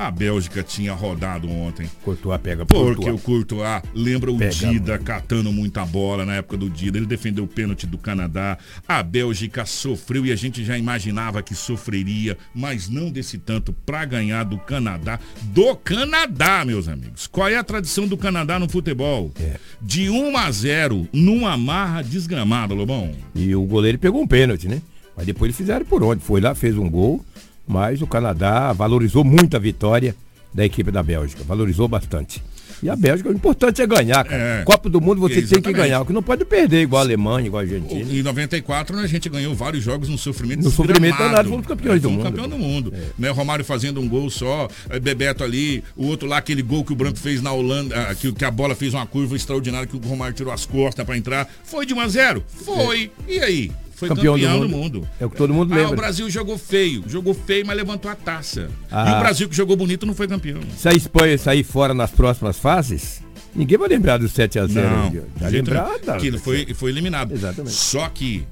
a 0.00 0.10
Bélgica 0.10 0.62
tinha 0.62 0.94
rodado 0.94 1.50
ontem. 1.50 1.90
Courtois 2.02 2.40
pega 2.40 2.64
Porque 2.64 2.94
Courtois. 2.94 3.14
o 3.14 3.18
Courtois 3.18 3.82
lembra 3.94 4.32
o 4.32 4.38
pega 4.38 4.50
Dida 4.50 4.92
muito. 4.94 5.04
catando 5.04 5.52
muita 5.52 5.84
bola 5.84 6.24
na 6.24 6.36
época 6.36 6.56
do 6.56 6.70
Dida. 6.70 6.96
Ele 6.96 7.06
defendeu 7.06 7.44
o 7.44 7.46
pênalti 7.48 7.86
do 7.86 7.98
Canadá. 7.98 8.56
A 8.88 9.02
Bélgica 9.02 9.66
sofreu 9.66 10.24
e 10.24 10.32
a 10.32 10.36
gente 10.36 10.64
já 10.64 10.78
imaginava 10.78 11.42
que 11.42 11.54
sofreria, 11.54 12.38
mas 12.54 12.88
não 12.88 13.10
desse 13.10 13.36
tanto 13.36 13.72
para 13.72 14.04
ganhar 14.06 14.44
do 14.44 14.56
Canadá. 14.58 15.20
Do 15.42 15.76
Canadá, 15.76 16.64
meus 16.64 16.88
amigos. 16.88 17.26
Qual 17.26 17.48
é 17.48 17.56
a 17.56 17.64
tradição 17.64 18.08
do 18.08 18.16
Canadá 18.16 18.58
no 18.58 18.68
futebol? 18.68 19.30
É. 19.38 19.56
De 19.82 20.08
1 20.08 20.36
a 20.36 20.50
0 20.50 21.08
numa 21.12 21.56
marra 21.56 22.02
desgramada, 22.02 22.72
Lobão. 22.72 23.12
E 23.34 23.54
o 23.54 23.62
goleiro 23.64 23.98
pegou 23.98 24.22
um 24.22 24.26
pênalti, 24.26 24.66
né? 24.66 24.80
Mas 25.16 25.26
depois 25.26 25.48
eles 25.48 25.56
fizeram 25.56 25.84
por 25.84 26.02
onde? 26.02 26.22
Foi 26.22 26.40
lá, 26.40 26.54
fez 26.54 26.78
um 26.78 26.88
gol 26.88 27.22
mas 27.70 28.02
o 28.02 28.06
Canadá 28.06 28.72
valorizou 28.72 29.22
muito 29.22 29.56
a 29.56 29.60
vitória 29.60 30.16
da 30.52 30.64
equipe 30.64 30.90
da 30.90 31.04
Bélgica, 31.04 31.44
valorizou 31.44 31.86
bastante. 31.86 32.42
E 32.82 32.88
a 32.88 32.96
Bélgica, 32.96 33.28
o 33.28 33.32
importante 33.32 33.80
é 33.80 33.86
ganhar, 33.86 34.24
cara. 34.24 34.42
É, 34.42 34.62
Copa 34.64 34.88
do 34.88 35.00
Mundo 35.00 35.20
você 35.20 35.34
exatamente. 35.34 35.62
tem 35.62 35.72
que 35.72 35.78
ganhar, 35.78 36.04
que 36.04 36.12
não 36.12 36.22
pode 36.22 36.44
perder 36.44 36.82
igual 36.82 37.02
a 37.02 37.04
Alemanha, 37.04 37.46
igual 37.46 37.60
a 37.60 37.62
Argentina. 37.62 38.12
Em 38.12 38.22
94 38.22 38.96
né, 38.96 39.02
a 39.02 39.06
gente 39.06 39.28
ganhou 39.28 39.54
vários 39.54 39.84
jogos 39.84 40.08
no 40.08 40.18
sofrimento 40.18 40.64
No 40.64 40.70
sofrimento 40.70 41.16
danado, 41.18 41.48
fomos 41.48 41.66
campeões 41.66 41.98
é, 41.98 42.00
do 42.00 42.10
mundo. 42.10 42.22
campeão 42.24 42.48
do 42.48 42.58
mundo. 42.58 42.92
É. 42.92 43.02
Né, 43.16 43.30
Romário 43.30 43.64
fazendo 43.64 44.00
um 44.00 44.08
gol 44.08 44.30
só, 44.30 44.66
é, 44.88 44.98
Bebeto 44.98 45.44
ali, 45.44 45.84
o 45.94 46.06
outro 46.06 46.26
lá, 46.26 46.38
aquele 46.38 46.62
gol 46.62 46.82
que 46.82 46.92
o 46.92 46.96
Branco 46.96 47.18
fez 47.18 47.40
na 47.40 47.52
Holanda, 47.52 47.94
ah, 48.08 48.14
que, 48.14 48.32
que 48.32 48.44
a 48.44 48.50
bola 48.50 48.74
fez 48.74 48.94
uma 48.94 49.06
curva 49.06 49.36
extraordinária, 49.36 49.86
que 49.86 49.96
o 49.96 50.00
Romário 50.00 50.34
tirou 50.34 50.52
as 50.52 50.66
costas 50.66 51.04
para 51.04 51.16
entrar. 51.16 51.48
Foi 51.62 51.86
de 51.86 51.94
1 51.94 52.00
a 52.00 52.08
0? 52.08 52.44
Foi. 52.64 53.12
É. 53.28 53.32
E 53.34 53.40
aí? 53.40 53.70
Foi 54.00 54.08
Campeão 54.08 54.34
campeão, 54.34 54.60
do 54.60 54.66
do, 54.66 54.68
mundo. 54.76 54.98
mundo. 55.00 55.08
É 55.20 55.26
o 55.26 55.30
que 55.30 55.36
todo 55.36 55.52
mundo 55.54 55.72
Ah, 55.72 55.76
lembra. 55.76 55.92
o 55.92 55.96
Brasil 55.96 56.28
jogou 56.30 56.56
feio. 56.58 57.04
Jogou 57.06 57.34
feio, 57.34 57.66
mas 57.66 57.76
levantou 57.76 58.10
a 58.10 58.14
taça. 58.16 58.68
E 58.90 58.94
Ah. 58.94 59.16
o 59.16 59.20
Brasil 59.20 59.48
que 59.48 59.54
jogou 59.54 59.76
bonito 59.76 60.04
não 60.06 60.14
foi 60.14 60.26
campeão. 60.26 60.60
Se 60.76 60.88
a 60.88 60.92
Espanha 60.92 61.36
sair 61.38 61.62
fora 61.62 61.92
nas 61.94 62.10
próximas 62.10 62.56
fases, 62.58 63.22
ninguém 63.54 63.78
vai 63.78 63.88
lembrar 63.88 64.18
do 64.18 64.26
7x0. 64.28 64.68
Não, 64.68 65.10
vai 65.36 65.50
de 65.50 65.50
jeito 65.50 65.70
lembrar 65.70 65.88
nenhum. 65.88 66.04
da- 66.06 66.16
que 66.18 66.38
foi, 66.38 66.74
foi 66.74 66.90
eliminado. 66.90 67.32
Exatamente. 67.32 67.74
Só 67.74 68.08
que 68.08 68.44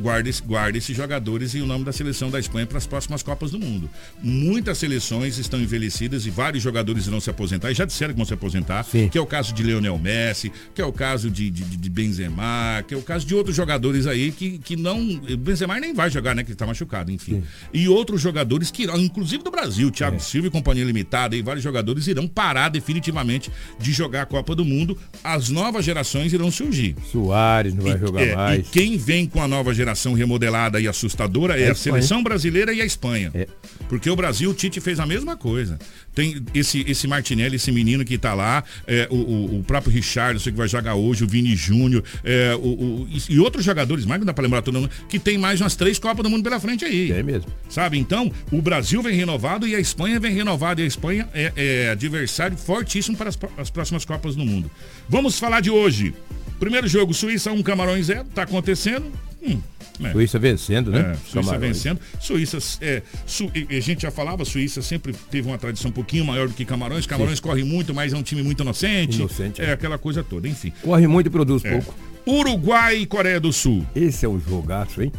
guarda, 0.00 0.30
guarda 0.46 0.78
esses 0.78 0.96
jogadores 0.96 1.54
e 1.54 1.60
o 1.60 1.66
nome 1.66 1.84
da 1.84 1.92
seleção 1.92 2.30
da 2.30 2.38
Espanha 2.40 2.66
para 2.66 2.78
as 2.78 2.86
próximas 2.86 3.22
Copas 3.22 3.50
do 3.50 3.58
Mundo. 3.58 3.88
Muitas 4.22 4.78
seleções 4.78 5.38
estão 5.38 5.60
envelhecidas 5.60 6.26
e 6.26 6.30
vários 6.30 6.62
jogadores 6.62 7.06
irão 7.06 7.20
se 7.20 7.30
aposentar 7.30 7.70
e 7.70 7.74
já 7.74 7.84
disseram 7.84 8.12
que 8.12 8.18
vão 8.18 8.26
se 8.26 8.34
aposentar, 8.34 8.82
Sim. 8.84 9.08
que 9.08 9.18
é 9.18 9.20
o 9.20 9.26
caso 9.26 9.52
de 9.54 9.62
Leonel 9.62 9.98
Messi, 9.98 10.52
que 10.74 10.80
é 10.80 10.84
o 10.84 10.92
caso 10.92 11.30
de, 11.30 11.50
de, 11.50 11.64
de 11.64 11.90
Benzema, 11.90 12.82
que 12.86 12.94
é 12.94 12.96
o 12.96 13.02
caso 13.02 13.26
de 13.26 13.34
outros 13.34 13.54
jogadores 13.56 14.06
aí 14.06 14.32
que, 14.32 14.58
que 14.58 14.76
não. 14.76 15.02
Benzema 15.38 15.78
nem 15.80 15.92
vai 15.94 16.10
jogar, 16.10 16.34
né? 16.34 16.42
Que 16.44 16.52
está 16.52 16.66
machucado, 16.66 17.10
enfim. 17.10 17.42
E 17.72 17.88
outros 17.88 18.20
jogadores 18.20 18.70
que 18.70 18.82
irão, 18.84 18.98
inclusive 18.98 19.42
do 19.42 19.50
Brasil, 19.50 19.90
Thiago 19.90 20.20
Silva 20.20 20.48
e 20.48 20.50
Companhia 20.50 20.84
Limitada, 20.84 21.36
e 21.36 21.42
vários 21.42 21.62
jogadores 21.64 22.06
irão 22.06 22.26
parar 22.26 22.68
definitivamente 22.68 23.50
de 23.78 23.92
jogar 23.92 24.22
a 24.22 24.26
Copa 24.32 24.54
do 24.54 24.64
Mundo. 24.64 24.96
As 25.22 25.50
novas 25.50 25.84
gerações 25.84 26.32
irão 26.32 26.50
surgir. 26.50 26.96
Soares 27.12 27.74
não 27.74 27.84
vai 27.84 27.98
jogar 27.98 28.22
É, 28.22 28.34
mais. 28.34 28.60
E 28.60 28.62
quem 28.70 28.96
vem 28.96 29.26
com 29.26 29.42
a 29.42 29.46
nova 29.46 29.74
geração 29.74 30.14
remodelada 30.14 30.80
e 30.80 30.88
assustadora 30.88 31.60
é, 31.60 31.64
É 31.64 31.68
a 31.68 31.72
a, 31.72 31.74
seleção 31.74 32.22
brasileira 32.22 32.72
e 32.72 32.80
a 32.80 32.84
Espanha. 32.84 33.30
É. 33.34 33.46
Porque 33.90 34.08
o 34.08 34.16
Brasil, 34.16 34.48
o 34.50 34.54
Tite 34.54 34.80
fez 34.80 34.98
a 34.98 35.04
mesma 35.04 35.36
coisa. 35.36 35.78
Tem 36.14 36.42
esse, 36.54 36.82
esse 36.88 37.06
Martinelli, 37.06 37.56
esse 37.56 37.70
menino 37.70 38.04
que 38.04 38.16
tá 38.16 38.32
lá, 38.32 38.64
é, 38.86 39.06
o, 39.10 39.16
o, 39.16 39.58
o 39.58 39.64
próprio 39.64 39.92
Richard, 39.92 40.42
que 40.42 40.50
vai 40.50 40.68
jogar 40.68 40.94
hoje, 40.94 41.24
o 41.24 41.26
Vini 41.26 41.54
Júnior, 41.54 42.02
é, 42.24 42.54
o, 42.54 43.06
e, 43.10 43.34
e 43.34 43.38
outros 43.38 43.64
jogadores, 43.64 44.06
mais 44.06 44.18
não 44.18 44.26
dá 44.26 44.32
pra 44.32 44.42
lembrar 44.42 44.62
todo 44.62 44.80
mundo, 44.80 44.90
que 45.08 45.18
tem 45.18 45.36
mais 45.36 45.60
umas 45.60 45.76
três 45.76 45.98
Copas 45.98 46.22
do 46.22 46.30
Mundo 46.30 46.42
pela 46.42 46.58
frente 46.58 46.84
aí. 46.84 47.12
É 47.12 47.22
mesmo. 47.22 47.50
Sabe? 47.68 47.98
Então, 47.98 48.32
o 48.50 48.62
Brasil 48.62 49.02
vem 49.02 49.14
renovado 49.14 49.66
e 49.66 49.74
a 49.74 49.80
Espanha 49.80 50.18
vem 50.18 50.32
renovada. 50.32 50.80
E 50.80 50.84
a 50.84 50.86
Espanha 50.86 51.28
é, 51.34 51.52
é 51.56 51.90
adversário 51.90 52.56
fortíssimo 52.56 53.16
para 53.16 53.28
as, 53.28 53.38
as 53.58 53.70
próximas 53.70 54.04
Copas 54.04 54.21
do 54.30 54.44
Mundo. 54.44 54.70
Vamos 55.08 55.38
falar 55.38 55.60
de 55.60 55.70
hoje. 55.70 56.14
Primeiro 56.60 56.86
jogo, 56.86 57.12
Suíça 57.12 57.50
1, 57.52 57.62
Camarões 57.62 58.06
0. 58.06 58.24
Tá 58.34 58.42
acontecendo. 58.44 59.06
Hum, 59.44 59.58
é. 60.04 60.12
Suíça 60.12 60.38
vencendo, 60.38 60.90
né? 60.92 61.00
É, 61.00 61.14
Suíça 61.14 61.34
Camarões. 61.50 61.60
vencendo. 61.76 62.00
Suíça, 62.20 62.58
é, 62.80 63.02
Su- 63.26 63.50
a 63.68 63.80
gente 63.80 64.02
já 64.02 64.10
falava, 64.12 64.44
Suíça 64.44 64.80
sempre 64.80 65.12
teve 65.30 65.48
uma 65.48 65.58
tradição 65.58 65.90
um 65.90 65.92
pouquinho 65.92 66.24
maior 66.24 66.46
do 66.46 66.54
que 66.54 66.64
Camarões. 66.64 67.04
Camarões 67.06 67.40
corre 67.40 67.64
muito, 67.64 67.92
mas 67.92 68.12
é 68.12 68.16
um 68.16 68.22
time 68.22 68.42
muito 68.42 68.62
inocente. 68.62 69.16
Inocente, 69.16 69.60
é. 69.60 69.66
é. 69.66 69.72
aquela 69.72 69.98
coisa 69.98 70.22
toda, 70.22 70.46
enfim. 70.46 70.72
Corre 70.82 71.06
muito 71.08 71.26
e 71.26 71.30
produz 71.30 71.64
É. 71.64 71.70
pouco. 71.72 71.94
Uruguai 72.24 72.98
e 72.98 73.06
Coreia 73.06 73.40
do 73.40 73.52
Sul. 73.52 73.84
Esse 73.96 74.24
é 74.24 74.28
um 74.28 74.38
jogaço, 74.40 75.02
hein? 75.02 75.12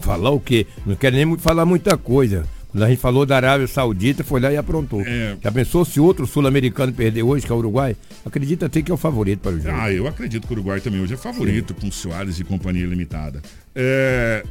Falar 0.00 0.30
o 0.30 0.38
quê? 0.40 0.66
Não 0.84 0.94
quero 0.94 1.16
nem 1.16 1.38
falar 1.38 1.64
muita 1.64 1.96
coisa. 1.96 2.44
A 2.74 2.88
gente 2.88 2.98
falou 2.98 3.26
da 3.26 3.36
Arábia 3.36 3.66
Saudita, 3.66 4.24
foi 4.24 4.40
lá 4.40 4.50
e 4.52 4.56
aprontou. 4.56 5.02
É. 5.02 5.36
Já 5.42 5.52
pensou 5.52 5.84
se 5.84 6.00
outro 6.00 6.26
sul-americano 6.26 6.92
perder 6.92 7.22
hoje, 7.22 7.44
que 7.44 7.52
é 7.52 7.54
o 7.54 7.58
Uruguai? 7.58 7.94
Acredita 8.24 8.66
até 8.66 8.80
que 8.80 8.90
é 8.90 8.94
o 8.94 8.96
favorito 8.96 9.40
para 9.40 9.52
o 9.52 9.60
jogo. 9.60 9.76
Ah, 9.78 9.92
eu 9.92 10.06
acredito 10.06 10.46
que 10.46 10.52
o 10.52 10.56
Uruguai 10.56 10.80
também 10.80 11.00
hoje 11.00 11.14
é 11.14 11.16
favorito, 11.16 11.74
com 11.74 11.90
Soares 11.90 12.40
e 12.40 12.44
companhia 12.44 12.86
limitada. 12.86 13.42
É, 13.74 14.42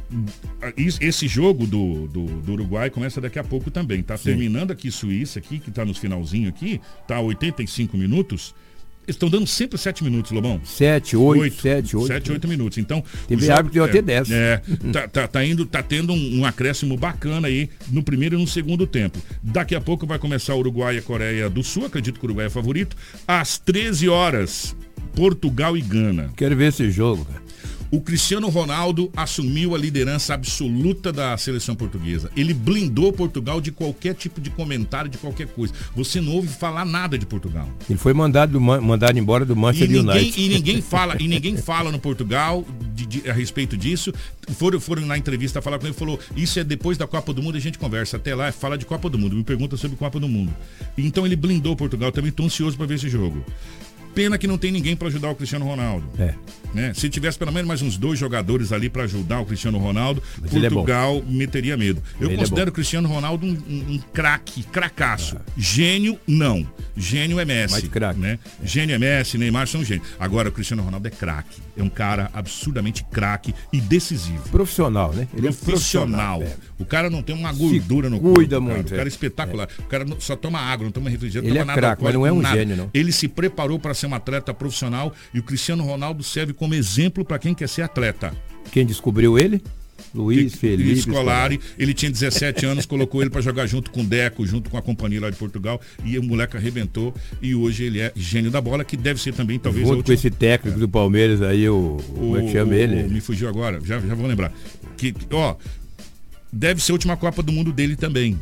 esse 0.76 1.26
jogo 1.26 1.66
do, 1.66 2.06
do, 2.08 2.26
do 2.26 2.52
Uruguai 2.52 2.90
começa 2.90 3.20
daqui 3.20 3.38
a 3.38 3.44
pouco 3.44 3.70
também. 3.70 4.02
Tá 4.02 4.16
terminando 4.16 4.70
aqui 4.70 4.90
Suíça, 4.90 5.38
aqui, 5.38 5.58
que 5.58 5.70
tá 5.70 5.84
no 5.84 5.94
finalzinho 5.94 6.48
aqui, 6.48 6.80
tá 7.06 7.20
85 7.20 7.96
minutos. 7.96 8.54
Eles 9.04 9.16
estão 9.16 9.28
dando 9.28 9.46
sempre 9.48 9.76
7 9.76 10.04
minutos, 10.04 10.30
Lobão. 10.30 10.60
7, 10.64 11.16
8, 11.16 11.60
7, 11.60 11.96
8. 11.96 12.06
7, 12.06 12.32
8 12.32 12.48
minutos. 12.48 12.78
Então, 12.78 13.02
Teve 13.26 13.42
jogo- 13.42 13.52
árbitro 13.58 13.74
deu 13.74 13.84
até 13.84 14.00
10. 14.00 14.30
É, 14.30 14.62
tá, 14.92 15.08
tá, 15.08 15.26
tá 15.28 15.44
indo, 15.44 15.66
tá 15.66 15.82
tendo 15.82 16.12
um, 16.12 16.38
um 16.40 16.44
acréscimo 16.44 16.96
bacana 16.96 17.48
aí 17.48 17.68
no 17.90 18.02
primeiro 18.02 18.36
e 18.36 18.38
no 18.40 18.46
segundo 18.46 18.86
tempo. 18.86 19.18
Daqui 19.42 19.74
a 19.74 19.80
pouco 19.80 20.06
vai 20.06 20.18
começar 20.20 20.54
o 20.54 20.58
Uruguai 20.60 20.94
e 20.94 20.98
a 20.98 21.02
Coreia 21.02 21.50
do 21.50 21.64
Sul, 21.64 21.86
acredito 21.86 22.20
que 22.20 22.24
o 22.24 22.28
Uruguai 22.28 22.46
é 22.46 22.50
favorito. 22.50 22.96
Às 23.26 23.58
13 23.58 24.08
horas, 24.08 24.76
Portugal 25.16 25.76
e 25.76 25.80
Gana. 25.80 26.30
Quero 26.36 26.56
ver 26.56 26.68
esse 26.68 26.88
jogo, 26.90 27.24
cara. 27.24 27.42
O 27.94 28.00
Cristiano 28.00 28.48
Ronaldo 28.48 29.12
assumiu 29.14 29.74
a 29.74 29.78
liderança 29.78 30.32
absoluta 30.32 31.12
da 31.12 31.36
seleção 31.36 31.74
portuguesa. 31.74 32.30
Ele 32.34 32.54
blindou 32.54 33.12
Portugal 33.12 33.60
de 33.60 33.70
qualquer 33.70 34.14
tipo 34.14 34.40
de 34.40 34.48
comentário, 34.48 35.10
de 35.10 35.18
qualquer 35.18 35.46
coisa. 35.48 35.74
Você 35.94 36.18
não 36.18 36.32
ouve 36.32 36.48
falar 36.48 36.86
nada 36.86 37.18
de 37.18 37.26
Portugal. 37.26 37.68
Ele 37.90 37.98
foi 37.98 38.14
mandado, 38.14 38.52
do 38.52 38.60
Man- 38.62 38.80
mandado 38.80 39.18
embora 39.18 39.44
do 39.44 39.52
E 39.52 39.56
Manchester 39.56 39.90
ninguém, 39.90 40.22
United. 40.22 40.40
e 40.40 40.48
ninguém 40.48 40.80
fala, 40.82 41.16
e 41.20 41.28
ninguém 41.28 41.54
fala 41.58 41.92
no 41.92 41.98
Portugal 41.98 42.64
de- 42.94 43.04
de- 43.04 43.28
a 43.30 43.32
respeito 43.34 43.76
disso. 43.76 44.10
Foram, 44.56 44.80
foram 44.80 45.04
na 45.04 45.18
entrevista 45.18 45.60
falar 45.60 45.78
com 45.78 45.84
ele 45.86 45.94
falou: 45.94 46.18
Isso 46.34 46.58
é 46.58 46.64
depois 46.64 46.96
da 46.96 47.06
Copa 47.06 47.34
do 47.34 47.42
Mundo, 47.42 47.58
a 47.58 47.60
gente 47.60 47.78
conversa. 47.78 48.16
Até 48.16 48.34
lá 48.34 48.50
fala 48.52 48.78
de 48.78 48.86
Copa 48.86 49.10
do 49.10 49.18
Mundo, 49.18 49.36
me 49.36 49.44
pergunta 49.44 49.76
sobre 49.76 49.98
Copa 49.98 50.18
do 50.18 50.26
Mundo. 50.28 50.50
Então 50.96 51.26
ele 51.26 51.36
blindou 51.36 51.76
Portugal, 51.76 52.10
também 52.10 52.30
estou 52.30 52.46
ansioso 52.46 52.74
para 52.74 52.86
ver 52.86 52.94
esse 52.94 53.10
jogo. 53.10 53.44
Pena 54.14 54.36
que 54.38 54.46
não 54.46 54.56
tem 54.58 54.70
ninguém 54.72 54.94
para 54.96 55.08
ajudar 55.08 55.30
o 55.30 55.34
Cristiano 55.34 55.64
Ronaldo. 55.66 56.06
É. 56.18 56.34
né? 56.74 56.92
Se 56.94 57.08
tivesse 57.08 57.38
pelo 57.38 57.52
menos 57.52 57.68
mais 57.68 57.82
uns 57.82 57.96
dois 57.96 58.18
jogadores 58.18 58.72
ali 58.72 58.88
para 58.88 59.04
ajudar 59.04 59.40
o 59.40 59.46
Cristiano 59.46 59.78
Ronaldo, 59.78 60.22
Mas 60.40 60.54
é. 60.54 60.60
Portugal 60.70 61.22
meteria 61.26 61.76
medo. 61.76 62.02
Eu 62.20 62.28
Ele 62.28 62.34
é 62.34 62.38
considero 62.38 62.70
o 62.70 62.72
Cristiano 62.72 63.08
Ronaldo 63.08 63.46
um, 63.46 63.50
um, 63.50 63.94
um 63.94 63.98
craque, 64.12 64.62
cracaço. 64.64 65.36
Gênio, 65.56 66.18
não. 66.26 66.66
Gênio 66.96 67.38
é 67.40 67.44
Messi. 67.44 67.90
Né? 68.16 68.38
Gênio 68.62 68.94
é 68.94 68.98
Messi, 68.98 69.38
Neymar 69.38 69.66
são 69.66 69.84
gênios. 69.84 70.06
Agora 70.18 70.48
o 70.48 70.52
Cristiano 70.52 70.82
Ronaldo 70.82 71.06
é 71.08 71.10
craque. 71.10 71.60
É 71.76 71.82
um 71.82 71.88
cara 71.88 72.30
absurdamente 72.34 73.04
craque 73.04 73.54
e 73.72 73.80
decisivo. 73.80 74.48
Profissional, 74.50 75.12
né? 75.12 75.26
Ele 75.34 75.48
é 75.48 75.52
Profissional. 75.52 76.38
profissional. 76.40 76.72
O 76.78 76.84
cara 76.84 77.08
não 77.08 77.22
tem 77.22 77.34
uma 77.34 77.52
gordura 77.52 78.10
no 78.10 78.20
cuida 78.20 78.56
corpo, 78.56 78.66
cara. 78.66 78.76
muito, 78.76 78.86
O 78.88 78.90
cara 78.90 79.02
é 79.02 79.04
é. 79.04 79.08
espetacular. 79.08 79.68
O 79.78 79.82
cara 79.84 80.06
só 80.18 80.36
toma 80.36 80.58
água, 80.60 80.84
não 80.84 80.92
toma 80.92 81.08
refrigerante, 81.08 81.50
Ele 81.50 81.58
toma 81.58 81.72
é 81.72 81.74
nada 81.76 81.80
craque, 81.80 82.02
mas 82.04 82.14
não 82.14 82.26
é 82.26 82.32
um 82.32 82.40
nada. 82.42 82.56
gênio, 82.56 82.76
não. 82.76 82.90
Ele 82.92 83.12
se 83.12 83.28
preparou 83.28 83.78
para 83.78 83.94
ser 83.94 84.06
um 84.06 84.14
atleta 84.14 84.52
profissional 84.52 85.14
e 85.32 85.38
o 85.38 85.42
Cristiano 85.42 85.84
Ronaldo 85.84 86.22
serve 86.22 86.52
como 86.62 86.74
exemplo 86.76 87.24
para 87.24 87.40
quem 87.40 87.52
quer 87.54 87.68
ser 87.68 87.82
atleta. 87.82 88.32
Quem 88.70 88.86
descobriu 88.86 89.36
ele? 89.36 89.60
Luiz 90.14 90.54
Felipe. 90.54 91.00
Scolari, 91.00 91.58
ele 91.76 91.92
tinha 91.92 92.08
17 92.08 92.64
anos, 92.66 92.86
colocou 92.86 93.20
ele 93.20 93.30
para 93.30 93.40
jogar 93.40 93.66
junto 93.66 93.90
com 93.90 94.02
o 94.02 94.04
Deco, 94.04 94.46
junto 94.46 94.70
com 94.70 94.76
a 94.76 94.82
companhia 94.82 95.20
lá 95.20 95.28
de 95.28 95.34
Portugal, 95.36 95.80
e 96.04 96.16
o 96.20 96.22
moleque 96.22 96.56
arrebentou, 96.56 97.12
e 97.40 97.52
hoje 97.52 97.82
ele 97.82 97.98
é 98.00 98.12
gênio 98.14 98.48
da 98.48 98.60
bola, 98.60 98.84
que 98.84 98.96
deve 98.96 99.20
ser 99.20 99.34
também, 99.34 99.58
talvez, 99.58 99.88
Junto 99.88 100.04
com 100.04 100.12
esse 100.12 100.30
técnico 100.30 100.78
do 100.78 100.88
Palmeiras 100.88 101.42
aí, 101.42 101.68
o. 101.68 101.96
Como 102.14 102.36
é 102.36 102.42
que 102.42 102.52
chama 102.52 102.70
o- 102.70 102.74
ele? 102.74 103.02
o- 103.02 103.10
me 103.10 103.20
fugiu 103.20 103.48
agora, 103.48 103.80
já, 103.84 103.98
já 103.98 104.14
vou 104.14 104.26
lembrar. 104.28 104.52
Que, 104.96 105.12
ó, 105.32 105.56
deve 106.52 106.80
ser 106.80 106.92
a 106.92 106.94
última 106.94 107.16
Copa 107.16 107.42
do 107.42 107.50
Mundo 107.50 107.72
dele 107.72 107.96
também. 107.96 108.38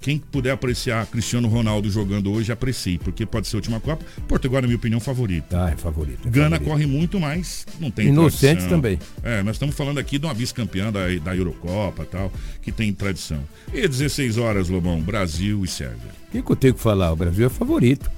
Quem 0.00 0.18
puder 0.18 0.50
apreciar 0.50 1.06
Cristiano 1.06 1.48
Ronaldo 1.48 1.90
jogando 1.90 2.30
hoje, 2.30 2.52
aprecie, 2.52 2.98
porque 2.98 3.24
pode 3.24 3.48
ser 3.48 3.56
a 3.56 3.58
última 3.58 3.80
Copa. 3.80 4.04
Portugal, 4.28 4.60
na 4.60 4.66
minha 4.68 4.76
opinião, 4.76 5.00
favorito. 5.00 5.56
Ah, 5.56 5.70
é 5.70 5.76
favorito. 5.76 6.28
é 6.28 6.30
Gana 6.30 6.50
favorito. 6.56 6.68
corre 6.70 6.86
muito, 6.86 7.18
mas 7.18 7.66
não 7.80 7.90
tem 7.90 8.08
Inocentes 8.08 8.40
tradição. 8.40 8.68
também. 8.70 8.98
É, 9.22 9.42
nós 9.42 9.56
estamos 9.56 9.74
falando 9.74 9.98
aqui 9.98 10.18
de 10.18 10.26
uma 10.26 10.34
vice-campeã 10.34 10.92
da, 10.92 11.06
da 11.22 11.34
Eurocopa 11.34 12.02
e 12.02 12.06
tal, 12.06 12.30
que 12.60 12.70
tem 12.70 12.92
tradição. 12.92 13.40
E 13.72 13.88
16 13.88 14.36
horas, 14.36 14.68
Lobão, 14.68 15.00
Brasil 15.00 15.64
e 15.64 15.68
Sérvia. 15.68 16.10
O 16.28 16.32
que, 16.32 16.42
que 16.42 16.52
eu 16.52 16.56
tenho 16.56 16.74
que 16.74 16.80
falar? 16.80 17.10
O 17.12 17.16
Brasil 17.16 17.46
é 17.46 17.48
favorito. 17.48 18.10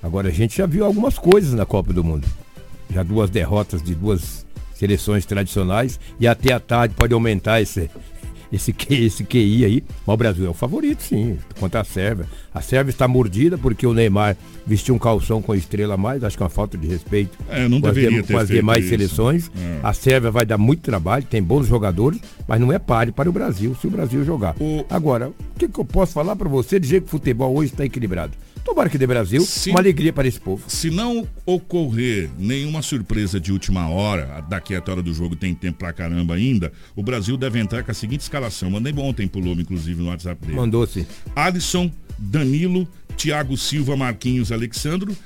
Agora 0.00 0.28
a 0.28 0.32
gente 0.32 0.56
já 0.58 0.66
viu 0.66 0.84
algumas 0.84 1.18
coisas 1.18 1.52
na 1.54 1.66
Copa 1.66 1.92
do 1.92 2.04
Mundo. 2.04 2.28
Já 2.92 3.02
duas 3.02 3.28
derrotas 3.30 3.82
de 3.82 3.94
duas 3.96 4.46
seleções 4.74 5.24
tradicionais 5.26 5.98
e 6.20 6.28
até 6.28 6.52
a 6.52 6.60
tarde 6.60 6.94
pode 6.94 7.12
aumentar 7.14 7.60
esse, 7.60 7.90
esse, 8.52 8.74
esse 8.90 9.24
QI 9.24 9.64
aí. 9.64 9.84
Mas 10.06 10.14
o 10.14 10.16
Brasil 10.16 10.46
é 10.46 10.48
o 10.48 10.54
favorito, 10.54 11.02
sim, 11.02 11.38
contra 11.58 11.80
a 11.80 11.84
Sérvia. 11.84 12.26
A 12.54 12.60
Sérvia 12.60 12.90
está 12.90 13.06
mordida 13.06 13.56
porque 13.58 13.86
o 13.86 13.92
Neymar 13.94 14.36
vestiu 14.66 14.94
um 14.94 14.98
calção 14.98 15.40
com 15.42 15.54
estrela 15.54 15.94
a 15.94 15.96
mais, 15.96 16.24
acho 16.24 16.36
que 16.36 16.42
é 16.42 16.44
uma 16.44 16.50
falta 16.50 16.76
de 16.78 16.86
respeito 16.88 17.36
É, 17.48 17.68
não 17.68 17.80
com 17.80 17.86
as, 17.88 17.94
deveria 17.94 18.18
dem- 18.18 18.26
ter 18.26 18.32
com 18.32 18.38
as 18.38 18.48
demais 18.48 18.80
isso. 18.80 18.88
seleções. 18.90 19.50
É. 19.56 19.80
A 19.82 19.92
Sérvia 19.92 20.30
vai 20.30 20.44
dar 20.46 20.58
muito 20.58 20.80
trabalho, 20.82 21.24
tem 21.24 21.42
bons 21.42 21.66
jogadores, 21.66 22.20
mas 22.48 22.60
não 22.60 22.72
é 22.72 22.78
páreo 22.78 23.12
para 23.12 23.28
o 23.28 23.32
Brasil 23.32 23.76
se 23.80 23.86
o 23.86 23.90
Brasil 23.90 24.24
jogar. 24.24 24.54
O- 24.60 24.84
Agora, 24.88 25.28
o 25.28 25.34
que, 25.58 25.68
que 25.68 25.78
eu 25.78 25.84
posso 25.84 26.12
falar 26.12 26.34
para 26.36 26.48
você 26.48 26.80
dizer 26.80 27.00
que 27.02 27.06
o 27.06 27.10
futebol 27.10 27.54
hoje 27.56 27.72
está 27.72 27.84
equilibrado? 27.84 28.32
Tomara 28.66 28.90
que 28.90 28.98
dê 28.98 29.06
Brasil, 29.06 29.42
Sim. 29.42 29.70
uma 29.70 29.78
alegria 29.78 30.12
para 30.12 30.26
esse 30.26 30.40
povo. 30.40 30.64
Se 30.66 30.90
não 30.90 31.26
ocorrer 31.46 32.28
nenhuma 32.36 32.82
surpresa 32.82 33.38
de 33.38 33.52
última 33.52 33.88
hora, 33.88 34.44
daqui 34.50 34.74
até 34.74 34.90
a 34.90 34.94
hora 34.94 35.02
do 35.02 35.14
jogo 35.14 35.36
tem 35.36 35.54
tempo 35.54 35.78
pra 35.78 35.92
caramba 35.92 36.34
ainda, 36.34 36.72
o 36.96 37.02
Brasil 37.02 37.36
deve 37.36 37.60
entrar 37.60 37.84
com 37.84 37.92
a 37.92 37.94
seguinte 37.94 38.22
escalação. 38.22 38.68
Mandei 38.68 38.92
ontem 38.98 39.28
pro 39.28 39.40
Lobo, 39.40 39.60
inclusive, 39.60 40.02
no 40.02 40.08
WhatsApp 40.08 40.44
dele. 40.44 40.56
Mandou-se. 40.56 41.06
Alisson, 41.36 41.92
Danilo, 42.18 42.88
Thiago 43.16 43.56
Silva, 43.56 43.96
Marquinhos, 43.96 44.50
Alexandro. 44.50 45.16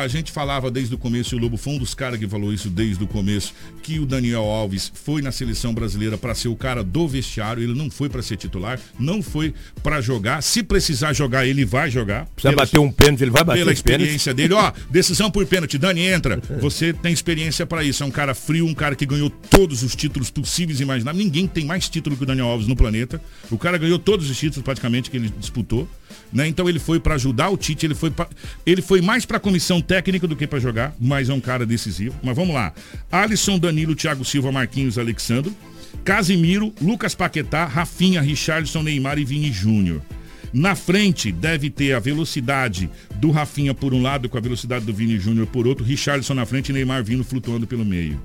A 0.00 0.08
gente 0.08 0.32
falava 0.32 0.70
desde 0.70 0.94
o 0.94 0.98
começo, 0.98 1.34
e 1.34 1.38
o 1.38 1.40
Lobo 1.40 1.56
foi 1.56 1.74
um 1.74 1.78
dos 1.78 1.94
caras 1.94 2.18
que 2.18 2.26
falou 2.26 2.52
isso 2.52 2.68
desde 2.68 3.02
o 3.02 3.06
começo, 3.06 3.54
que 3.82 3.98
o 3.98 4.06
Daniel 4.06 4.42
Alves 4.42 4.90
foi 4.92 5.22
na 5.22 5.32
seleção 5.32 5.72
brasileira 5.74 6.16
para 6.18 6.34
ser 6.34 6.48
o 6.48 6.56
cara 6.56 6.82
do 6.82 7.06
vestiário, 7.08 7.62
ele 7.62 7.74
não 7.74 7.90
foi 7.90 8.08
para 8.08 8.22
ser 8.22 8.36
titular, 8.36 8.78
não 8.98 9.22
foi 9.22 9.54
para 9.82 10.00
jogar. 10.00 10.42
Se 10.42 10.62
precisar 10.62 11.12
jogar, 11.12 11.46
ele 11.46 11.64
vai 11.64 11.90
jogar. 11.90 12.26
Precisa 12.34 12.54
bater 12.54 12.78
um 12.78 12.90
pênalti, 12.90 13.22
ele 13.22 13.30
vai 13.30 13.44
bater 13.44 13.60
Pela 13.60 13.72
esse 13.72 13.82
pênalti. 13.82 14.02
experiência 14.02 14.34
dele, 14.34 14.54
ó, 14.54 14.72
decisão 14.90 15.30
por 15.30 15.44
pênalti, 15.46 15.78
Dani 15.78 16.02
entra. 16.02 16.40
Você 16.60 16.92
tem 16.92 17.12
experiência 17.12 17.66
para 17.66 17.82
isso, 17.84 18.02
é 18.02 18.06
um 18.06 18.10
cara 18.10 18.34
frio, 18.34 18.66
um 18.66 18.74
cara 18.74 18.94
que 18.94 19.06
ganhou 19.06 19.30
todos 19.30 19.82
os 19.82 19.94
títulos 19.94 20.30
possíveis 20.30 20.80
e 20.80 20.82
imagináveis. 20.82 21.24
Ninguém 21.24 21.46
tem 21.46 21.64
mais 21.64 21.88
título 21.88 22.16
que 22.16 22.22
o 22.22 22.26
Daniel 22.26 22.46
Alves 22.46 22.66
no 22.66 22.76
planeta. 22.76 23.20
O 23.50 23.58
cara 23.58 23.78
ganhou 23.78 23.98
todos 23.98 24.30
os 24.30 24.38
títulos 24.38 24.64
praticamente 24.64 25.10
que 25.10 25.16
ele 25.16 25.32
disputou, 25.38 25.88
né? 26.32 26.46
Então 26.46 26.68
ele 26.68 26.78
foi 26.78 27.00
para 27.00 27.14
ajudar 27.14 27.48
o 27.50 27.56
Tite, 27.56 27.86
ele 27.86 27.94
foi 27.94 28.10
pra, 28.10 28.28
ele 28.64 28.82
foi 28.82 29.00
mais 29.00 29.24
para 29.24 29.40
comissão 29.40 29.80
técnica 29.80 30.26
do 30.26 30.36
que 30.36 30.46
para 30.46 30.58
jogar, 30.58 30.94
mas 31.00 31.28
é 31.28 31.34
um 31.34 31.40
cara 31.40 31.66
decisivo. 31.66 32.14
Mas 32.22 32.36
vamos 32.36 32.54
lá. 32.54 32.72
Alisson, 33.10 33.58
Danilo, 33.58 33.94
Thiago 33.94 34.24
Silva, 34.24 34.52
Marquinhos, 34.52 34.98
Alexandro, 34.98 35.54
Casimiro, 36.04 36.72
Lucas 36.80 37.14
Paquetá, 37.14 37.64
Rafinha, 37.64 38.20
Richardson, 38.20 38.82
Neymar 38.82 39.18
e 39.18 39.24
Vini 39.24 39.52
Júnior. 39.52 40.00
Na 40.52 40.74
frente 40.74 41.30
deve 41.30 41.70
ter 41.70 41.92
a 41.92 42.00
velocidade 42.00 42.90
do 43.16 43.30
Rafinha 43.30 43.72
por 43.72 43.94
um 43.94 44.02
lado 44.02 44.28
com 44.28 44.36
a 44.36 44.40
velocidade 44.40 44.84
do 44.84 44.92
Vini 44.92 45.18
Júnior 45.18 45.46
por 45.46 45.66
outro, 45.66 45.84
Richardson 45.84 46.34
na 46.34 46.44
frente 46.44 46.70
e 46.70 46.72
Neymar 46.72 47.04
vindo 47.04 47.22
flutuando 47.22 47.66
pelo 47.66 47.84
meio. 47.84 48.20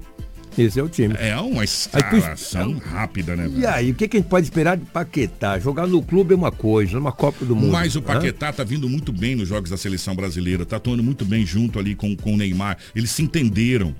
Esse 0.58 0.80
é 0.80 0.84
o 0.84 0.88
time. 0.90 1.16
É 1.20 1.36
uma 1.38 1.64
escalação 1.64 2.78
rápida, 2.78 3.36
né? 3.36 3.46
E 3.46 3.50
velho? 3.50 3.70
aí, 3.70 3.92
o 3.92 3.94
que, 3.96 4.08
que 4.08 4.18
a 4.18 4.20
gente 4.20 4.30
pode 4.30 4.46
esperar 4.46 4.78
de 4.78 4.86
Paquetá? 4.86 5.60
Jogar 5.60 5.88
no 5.88 6.02
clube 6.02 6.34
é 6.34 6.38
uma 6.38 6.52
coisa, 6.52 6.94
numa 6.96 7.12
Copa 7.12 7.44
do 7.46 7.56
Mundo. 7.56 7.72
Mas 7.72 7.96
o? 7.96 8.02
Paquetá 8.02 8.52
tá 8.54 8.64
vindo 8.64 8.88
muito 8.88 9.12
bem 9.12 9.36
nos 9.36 9.48
jogos 9.50 9.70
da 9.70 9.78
seleção 9.78 10.16
brasileira, 10.16 10.66
tá 10.66 10.78
atuando 10.78 11.04
muito 11.04 11.26
bem 11.26 11.46
junto 11.46 11.78
ali 11.80 11.96
com, 11.96 12.16
com 12.16 12.34
o 12.34 12.38
Neymar. 12.38 12.78
Eles 12.96 13.12
se 13.12 13.22
entenderam. 13.22 13.94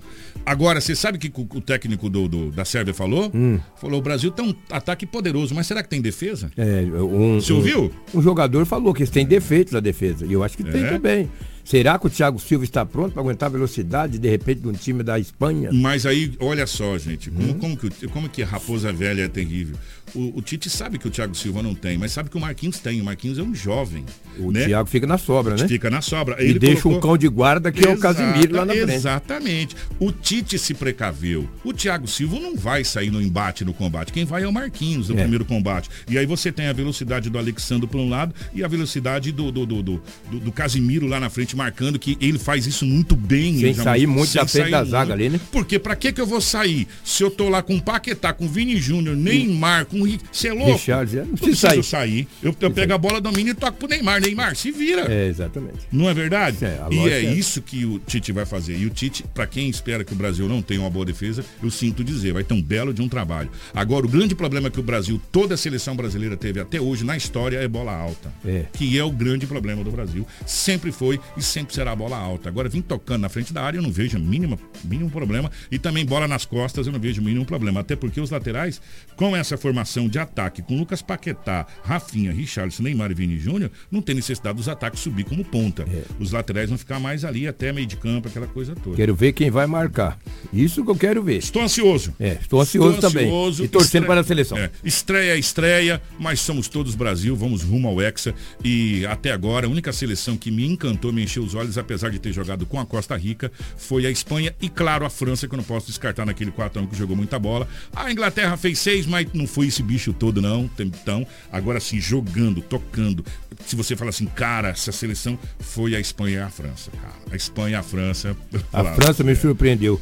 Agora, 0.46 0.80
você 0.80 0.96
sabe 0.96 1.18
o 1.18 1.20
que 1.20 1.32
o 1.36 1.62
técnico 1.62 2.10
do, 2.10 2.28
do- 2.28 2.52
da 2.52 2.64
Sérvia 2.64 2.94
falou? 2.94 3.32
Hum. 3.34 3.60
Falou, 3.76 4.00
o 4.00 4.04
Brasil 4.04 4.30
tem 4.32 4.46
um 4.48 4.54
ataque 4.70 5.06
poderoso, 5.06 5.56
mas 5.56 5.66
será 5.68 5.82
que 5.82 5.90
tem 5.90 6.02
defesa? 6.02 6.52
É, 6.56 6.82
um, 7.02 7.40
Você 7.42 7.52
ouviu? 7.52 7.92
Um, 8.14 8.20
um 8.20 8.22
jogador 8.22 8.66
falou 8.66 8.94
que 8.94 9.02
eles 9.02 9.10
têm 9.10 9.26
defeitos 9.26 9.74
na 9.74 9.80
defesa. 9.80 10.26
E 10.26 10.32
eu 10.34 10.44
acho 10.44 10.56
que 10.56 10.64
tem 10.64 10.84
É? 10.84 10.90
também. 10.90 11.30
Será 11.66 11.98
que 11.98 12.06
o 12.06 12.10
Thiago 12.12 12.40
Silva 12.40 12.64
está 12.64 12.86
pronto 12.86 13.14
para 13.14 13.22
aguentar 13.24 13.48
a 13.48 13.52
velocidade, 13.52 14.20
de 14.20 14.30
repente, 14.30 14.62
de 14.62 14.68
um 14.68 14.74
time 14.74 15.02
da 15.02 15.18
Espanha? 15.20 15.72
Mas 15.74 16.06
aí, 16.06 16.32
olha 16.40 16.68
só, 16.68 16.96
gente, 17.00 17.32
como, 17.32 17.50
Hum. 17.50 17.60
como, 17.60 17.76
que, 17.76 18.08
como 18.08 18.30
que 18.30 18.44
a 18.44 18.46
raposa 18.46 18.94
velha 18.94 19.24
é 19.24 19.28
terrível. 19.28 19.76
O, 20.16 20.40
o 20.40 20.42
Tite 20.42 20.70
sabe 20.70 20.98
que 20.98 21.08
o 21.08 21.12
Thiago 21.12 21.36
Silva 21.36 21.62
não 21.62 21.76
tem, 21.76 21.98
mas 21.98 22.12
sabe 22.12 22.30
que 22.30 22.38
o 22.38 22.40
Marquinhos 22.40 22.80
tem. 22.80 23.02
O 23.02 23.04
Marquinhos 23.06 23.38
é 23.38 23.44
um 23.44 23.54
jovem. 23.54 24.06
O 24.40 24.52
né? 24.52 24.66
Thiago 24.66 24.90
fica 24.90 25.06
na 25.06 25.18
sobra, 25.18 25.56
né? 25.56 25.68
Fica 25.68 25.90
na 25.90 26.02
sobra. 26.02 26.42
E 26.44 26.58
deixa 26.58 26.88
um 26.88 27.00
cão 27.00 27.18
de 27.18 27.28
guarda 27.28 27.72
que 27.72 27.86
é 27.86 27.90
o 27.92 27.98
Casimiro 27.98 28.56
lá 28.56 28.66
na 28.66 28.74
frente. 28.74 28.92
Exatamente. 28.94 29.76
O 30.00 30.12
Tite 30.12 30.58
se 30.58 30.74
precaveu. 30.74 31.48
O 31.64 31.74
Thiago 31.74 32.08
Silva 32.08 32.40
não 32.40 32.56
vai 32.56 32.84
sair 32.84 33.12
no 33.12 33.22
embate, 33.22 33.66
no 33.66 33.74
combate. 33.74 34.12
Quem 34.14 34.26
vai 34.26 34.44
é 34.44 34.48
o 34.48 34.54
Marquinhos, 34.54 35.10
no 35.10 35.16
É. 35.18 35.22
primeiro 35.22 35.46
combate. 35.46 35.90
E 36.10 36.18
aí 36.18 36.26
você 36.26 36.52
tem 36.52 36.68
a 36.68 36.74
velocidade 36.74 37.30
do 37.30 37.38
Alexandre 37.38 37.88
por 37.88 38.00
um 38.00 38.10
lado 38.10 38.34
e 38.54 38.64
a 38.64 38.68
velocidade 38.68 39.32
do, 39.32 39.52
do, 39.52 39.66
do, 39.66 39.84
do, 39.84 40.02
do- 40.32 40.52
Casimiro 40.52 41.06
lá 41.08 41.20
na 41.20 41.30
frente, 41.30 41.56
marcando 41.56 42.00
que 42.00 42.18
ele 42.22 42.40
faz 42.40 42.66
isso 42.66 42.86
muito 42.86 43.16
bem. 43.16 43.56
Sem 43.56 43.64
ele 43.66 43.74
sair 43.76 44.08
muito 44.08 44.30
sem 44.30 44.42
da 44.42 44.48
frente 44.48 44.72
da 44.72 44.78
muito. 44.80 44.92
zaga 44.92 45.14
ali, 45.14 45.30
né? 45.30 45.40
Porque 45.52 45.78
pra 45.78 45.96
que 45.96 46.14
que 46.14 46.22
eu 46.22 46.26
vou 46.26 46.40
sair 46.40 46.88
se 47.04 47.22
eu 47.24 47.30
tô 47.30 47.50
lá 47.50 47.62
com 47.62 47.78
Paquetá, 47.80 48.32
com 48.32 48.48
Vini 48.48 48.78
Júnior, 48.78 49.16
Neymar, 49.18 49.86
com 49.86 50.05
Ri- 50.06 50.20
Você 50.32 50.48
é 50.50 50.54
louco? 50.54 50.72
Richard, 50.74 51.18
é, 51.18 51.26
não 51.26 51.36
precisa 51.36 51.70
sair. 51.70 51.84
sair. 51.84 52.28
Eu, 52.42 52.56
eu 52.60 52.72
pego 52.72 52.94
a 52.94 52.98
bola, 52.98 53.20
domino 53.22 53.50
e 53.50 53.54
toco 53.54 53.78
pro 53.80 53.88
Neymar. 53.88 54.22
Neymar, 54.22 54.56
se 54.56 54.72
vira. 54.72 55.12
É, 55.12 55.28
exatamente. 55.28 55.80
Não 55.92 56.10
é 56.10 56.14
verdade? 56.14 56.58
É, 56.64 56.80
e 56.92 57.10
é 57.10 57.26
é- 57.26 57.34
isso 57.34 57.62
que 57.62 57.86
o 57.86 58.00
Tite 58.00 58.32
vai 58.32 58.46
fazer. 58.46 58.78
E 58.78 58.86
o 58.86 58.90
Tite, 58.90 59.24
para 59.34 59.46
quem 59.48 59.70
espera 59.70 60.04
que 60.04 60.14
o 60.14 60.16
Brasil 60.16 60.48
não 60.48 60.62
tenha 60.62 60.80
uma 60.82 60.90
boa 60.90 61.06
defesa, 61.06 61.44
eu 61.64 61.70
sinto 61.72 62.04
dizer, 62.04 62.34
vai 62.34 62.44
ter 62.44 62.54
um 62.54 62.62
belo 62.62 62.94
de 62.94 63.02
um 63.02 63.08
trabalho. 63.10 63.50
Agora, 63.74 64.06
o 64.06 64.10
grande 64.10 64.36
problema 64.36 64.70
que 64.70 64.80
o 64.80 64.84
Brasil, 64.84 65.22
toda 65.32 65.54
a 65.56 65.58
seleção 65.58 65.96
brasileira 65.96 66.36
teve 66.38 66.60
até 66.60 66.80
hoje 66.80 67.04
na 67.04 67.16
história 67.18 67.58
é 67.58 67.68
bola 67.68 67.94
alta. 67.96 68.32
É. 68.46 68.66
Que 68.74 68.98
é 68.98 69.04
o 69.04 69.12
grande 69.12 69.46
problema 69.48 69.84
do 69.84 69.92
Brasil. 69.92 70.26
Sempre 70.46 70.92
foi 70.92 71.20
e 71.38 71.42
sempre 71.42 71.74
será 71.74 71.92
a 71.92 71.96
bola 71.96 72.18
alta. 72.18 72.50
Agora, 72.50 72.68
vim 72.70 72.82
tocando 72.82 73.22
na 73.22 73.30
frente 73.30 73.54
da 73.54 73.64
área, 73.64 73.78
eu 73.78 73.82
não 73.82 73.92
vejo 73.92 74.18
mínimo, 74.20 74.60
mínimo 74.84 75.10
problema. 75.10 75.50
E 75.72 75.80
também 75.80 76.06
bola 76.06 76.28
nas 76.28 76.46
costas, 76.46 76.86
eu 76.88 76.94
não 76.94 77.00
vejo 77.00 77.22
mínimo 77.22 77.46
problema. 77.46 77.80
Até 77.80 77.96
porque 77.96 78.20
os 78.20 78.30
laterais, 78.30 78.82
com 79.16 79.36
essa 79.36 79.58
formação 79.58 79.95
de 80.04 80.20
ataque, 80.20 80.62
com 80.62 80.78
Lucas 80.78 81.02
Paquetá, 81.02 81.66
Rafinha, 81.84 82.32
Richarlison, 82.32 82.84
Neymar 82.84 83.12
e 83.12 83.14
Vini 83.14 83.40
Júnior, 83.40 83.72
não 83.90 84.02
tem 84.02 84.16
necessidade 84.16 84.58
dos 84.58 84.68
ataques 84.68 85.00
subir 85.00 85.24
como 85.24 85.44
ponta. 85.44 85.84
É. 85.84 86.04
Os 86.20 86.32
laterais 86.32 86.70
vão 86.70 86.78
ficar 86.78 87.00
mais 87.00 87.24
ali 87.24 87.48
até 87.48 87.72
meio 87.72 87.88
de 87.88 87.96
campo, 87.96 88.28
aquela 88.28 88.48
coisa 88.48 88.76
toda. 88.76 88.96
Quero 88.96 89.16
ver 89.16 89.32
quem 89.34 89.50
vai 89.50 89.66
marcar. 89.66 90.20
Isso 90.52 90.84
que 90.84 90.92
eu 90.92 90.96
quero 90.96 91.24
ver. 91.24 91.38
Estou 91.38 91.62
ansioso. 91.62 92.14
É, 92.20 92.38
estou 92.42 92.60
ansioso 92.60 93.00
também. 93.00 93.30
E 93.62 93.68
torcendo 93.68 94.06
para 94.06 94.22
a 94.22 94.24
seleção. 94.24 94.58
É, 94.58 94.70
estreia, 94.84 95.38
estreia, 95.38 96.02
mas 96.20 96.40
somos 96.42 96.68
todos 96.68 96.96
Brasil, 96.96 97.36
vamos 97.36 97.64
rumo 97.64 97.88
ao 97.88 98.02
Hexa. 98.02 98.34
E 98.64 99.06
até 99.06 99.32
agora, 99.32 99.68
a 99.68 99.70
única 99.70 99.94
seleção 99.94 100.36
que 100.36 100.52
me 100.52 100.66
encantou, 100.66 101.14
me 101.14 101.24
encheu 101.24 101.44
os 101.44 101.56
olhos, 101.56 101.78
apesar 101.78 102.10
de 102.10 102.20
ter 102.20 102.34
jogado 102.34 102.66
com 102.66 102.80
a 102.80 102.86
Costa 102.86 103.16
Rica, 103.16 103.52
foi 103.78 104.06
a 104.06 104.12
Espanha 104.12 104.56
e, 104.62 104.70
claro, 104.70 105.06
a 105.06 105.10
França, 105.10 105.48
que 105.48 105.54
eu 105.54 105.58
não 105.58 105.64
posso 105.64 105.88
descartar 105.88 106.26
naquele 106.26 106.52
4 106.52 106.86
que 106.88 106.98
jogou 106.98 107.16
muita 107.16 107.38
bola. 107.40 107.68
A 107.96 108.12
Inglaterra 108.12 108.58
fez 108.58 108.80
seis, 108.80 109.06
mas 109.06 109.28
não 109.34 109.48
foi 109.48 109.68
esse 109.76 109.84
bicho 109.84 110.14
todo, 110.14 110.42
não. 110.42 110.70
Então, 110.80 111.26
agora 111.52 111.80
sim, 111.80 112.00
jogando, 112.00 112.62
tocando. 112.62 113.26
Se 113.66 113.76
você 113.76 113.96
fala 113.96 114.10
assim, 114.10 114.26
cara, 114.26 114.70
essa 114.70 114.92
seleção 114.92 115.38
foi 115.60 115.96
a 115.96 116.00
Espanha 116.00 116.38
e 116.38 116.42
a 116.42 116.50
França, 116.50 116.92
cara. 116.92 117.14
A 117.32 117.36
Espanha 117.36 117.72
e 117.72 117.76
a 117.76 117.84
França. 117.84 118.36
A 118.72 118.84
França 118.96 119.24
me 119.24 119.36
surpreendeu. 119.36 120.00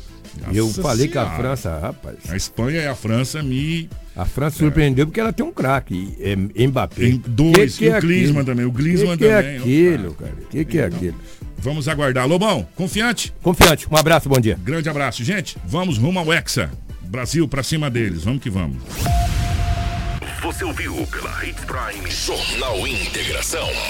eu 0.54 0.66
Nossa 0.68 0.82
falei 0.82 1.08
que 1.08 1.18
a 1.18 1.24
Senhora. 1.24 1.38
França, 1.44 1.80
rapaz. 1.80 2.18
A 2.30 2.36
Espanha 2.36 2.82
e 2.82 2.88
a 2.88 2.96
França 2.96 3.42
me. 3.44 3.90
A 4.16 4.26
França 4.26 4.58
surpreendeu 4.58 5.08
porque 5.08 5.20
ela 5.20 5.34
tem 5.34 5.44
um 5.46 5.52
craque, 5.52 6.16
é, 6.20 6.36
Mbappé. 6.68 7.06
Em 7.06 7.18
dois, 7.28 7.78
Que 7.78 7.86
e 7.86 7.88
é 7.90 7.94
o 7.94 7.98
aquilo? 7.98 8.46
também. 8.46 8.66
O 8.66 8.72
Griezmann 8.72 9.18
que 9.18 9.24
que 9.26 9.30
também. 9.32 9.56
é 9.56 9.58
aquilo, 9.58 10.14
cara? 10.14 10.34
O 10.34 10.46
que, 10.48 10.66
que 10.66 10.78
é 10.78 10.86
Então, 10.86 10.98
aquilo? 10.98 11.18
Vamos 11.58 11.88
aguardar. 11.88 12.28
Lobão, 12.28 12.68
confiante? 12.76 13.34
Confiante. 13.42 13.88
Um 13.90 13.96
abraço, 13.96 14.28
bom 14.30 14.40
dia. 14.40 14.60
Grande 14.64 14.90
abraço, 14.90 15.24
gente. 15.24 15.58
Vamos 15.66 15.98
rumo 15.98 16.20
ao 16.20 16.32
Hexa. 16.32 16.70
Brasil 17.02 17.48
pra 17.48 17.64
cima 17.64 17.90
deles. 17.90 18.24
Vamos 18.24 18.42
que 18.42 18.50
vamos. 18.50 18.78
Você 20.44 20.66
ouviu 20.66 21.08
pela 21.08 21.46
Hits 21.46 21.64
Prime 21.64 22.12
Jornal 22.12 22.86
Integração. 22.86 23.70